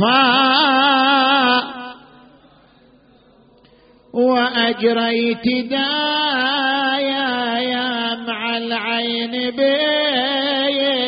فا 0.00 1.59
وأجريت 4.12 5.44
دايا 5.70 7.58
يا 7.58 8.14
مع 8.14 8.56
العين 8.56 9.50
بيل 9.50 11.00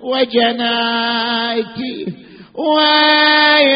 وجنايتي 0.00 2.06
ويلي 2.54 3.70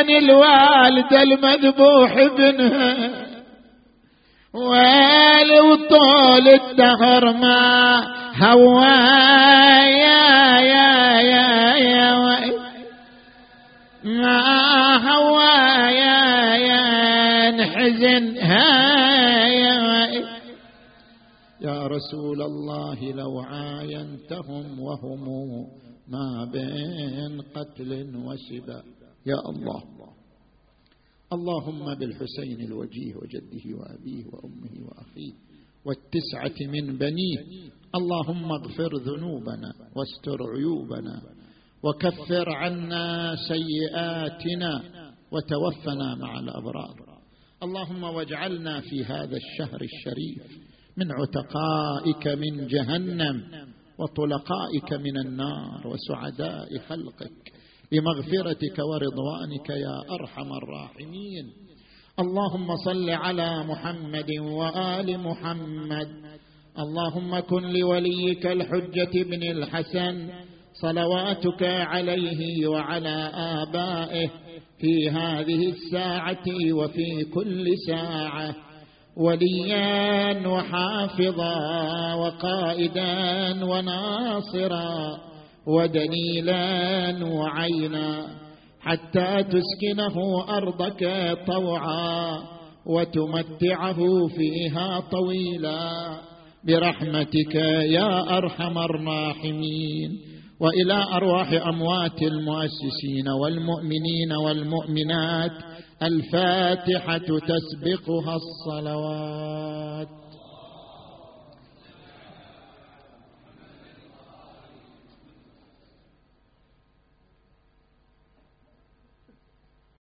أن 0.00 0.10
الوالدة 0.10 1.22
المذبوح 1.22 2.16
ابنها 2.16 2.96
ويلي 4.54 5.60
وطول 5.60 6.48
الدهر 6.48 7.32
ما 7.32 8.02
هوى 8.42 8.86
يا 9.86 10.60
يا 10.60 11.20
يا 11.20 11.46
ما 14.04 14.96
هوى 15.10 15.92
يا 17.56 17.66
نحزن 17.66 18.36
يا 21.60 21.86
رسول 21.86 22.42
الله 22.42 23.12
لو 23.12 23.40
عاينتهم 23.40 24.80
وهم 24.80 25.66
ما 26.08 26.44
بين 26.52 27.40
قتل 27.40 28.16
وسبا 28.16 28.82
يا 29.26 29.38
الله. 29.48 29.82
اللهم 31.32 31.94
بالحسين 31.94 32.60
الوجيه 32.60 33.14
وجده 33.16 33.64
وأبيه 33.78 34.24
وأمه 34.32 34.74
وأخيه 34.86 35.32
والتسعة 35.84 36.66
من 36.68 36.98
بنيه. 36.98 37.38
اللهم 37.94 38.52
اغفر 38.52 38.96
ذنوبنا 38.96 39.72
واستر 39.96 40.38
عيوبنا 40.56 41.22
وكفر 41.82 42.50
عنا 42.50 43.36
سيئاتنا 43.48 44.82
وتوفنا 45.32 46.14
مع 46.14 46.38
الأبرار. 46.38 47.05
اللهم 47.62 48.02
واجعلنا 48.04 48.80
في 48.80 49.04
هذا 49.04 49.36
الشهر 49.36 49.80
الشريف 49.80 50.58
من 50.96 51.06
عتقائك 51.12 52.26
من 52.28 52.66
جهنم 52.66 53.42
وطلقائك 53.98 54.92
من 54.92 55.18
النار 55.18 55.86
وسعداء 55.86 56.78
خلقك 56.88 57.52
بمغفرتك 57.92 58.78
ورضوانك 58.78 59.70
يا 59.70 60.14
أرحم 60.20 60.52
الراحمين. 60.52 61.52
اللهم 62.18 62.76
صل 62.76 63.10
على 63.10 63.64
محمد 63.64 64.30
وآل 64.40 65.20
محمد. 65.20 66.08
اللهم 66.78 67.40
كن 67.40 67.62
لوليك 67.62 68.46
الحجة 68.46 69.22
بن 69.22 69.42
الحسن. 69.42 70.28
صلواتك 70.82 71.62
عليه 71.62 72.66
وعلى 72.66 73.30
آبائه. 73.34 74.30
في 74.80 75.10
هذه 75.10 75.68
الساعة 75.68 76.44
وفي 76.72 77.24
كل 77.34 77.64
ساعة 77.86 78.54
وليا 79.16 80.48
وحافظا 80.48 81.54
وقائدا 82.14 83.64
وناصرا 83.64 85.18
ودليلا 85.66 87.24
وعينا 87.24 88.26
حتى 88.80 89.44
تسكنه 89.44 90.44
أرضك 90.48 91.02
طوعا 91.46 92.38
وتمتعه 92.86 93.98
فيها 94.28 95.00
طويلا. 95.00 96.20
برحمتك 96.66 97.54
يا 97.88 98.36
أرحم 98.38 98.78
الراحمين. 98.78 100.35
وإلى 100.60 101.04
أرواح 101.16 101.66
أموات 101.68 102.22
المؤسسين 102.22 103.28
والمؤمنين 103.28 104.32
والمؤمنات 104.44 105.52
الفاتحة 106.02 107.18
تسبقها 107.18 108.36
الصلوات. 108.36 110.25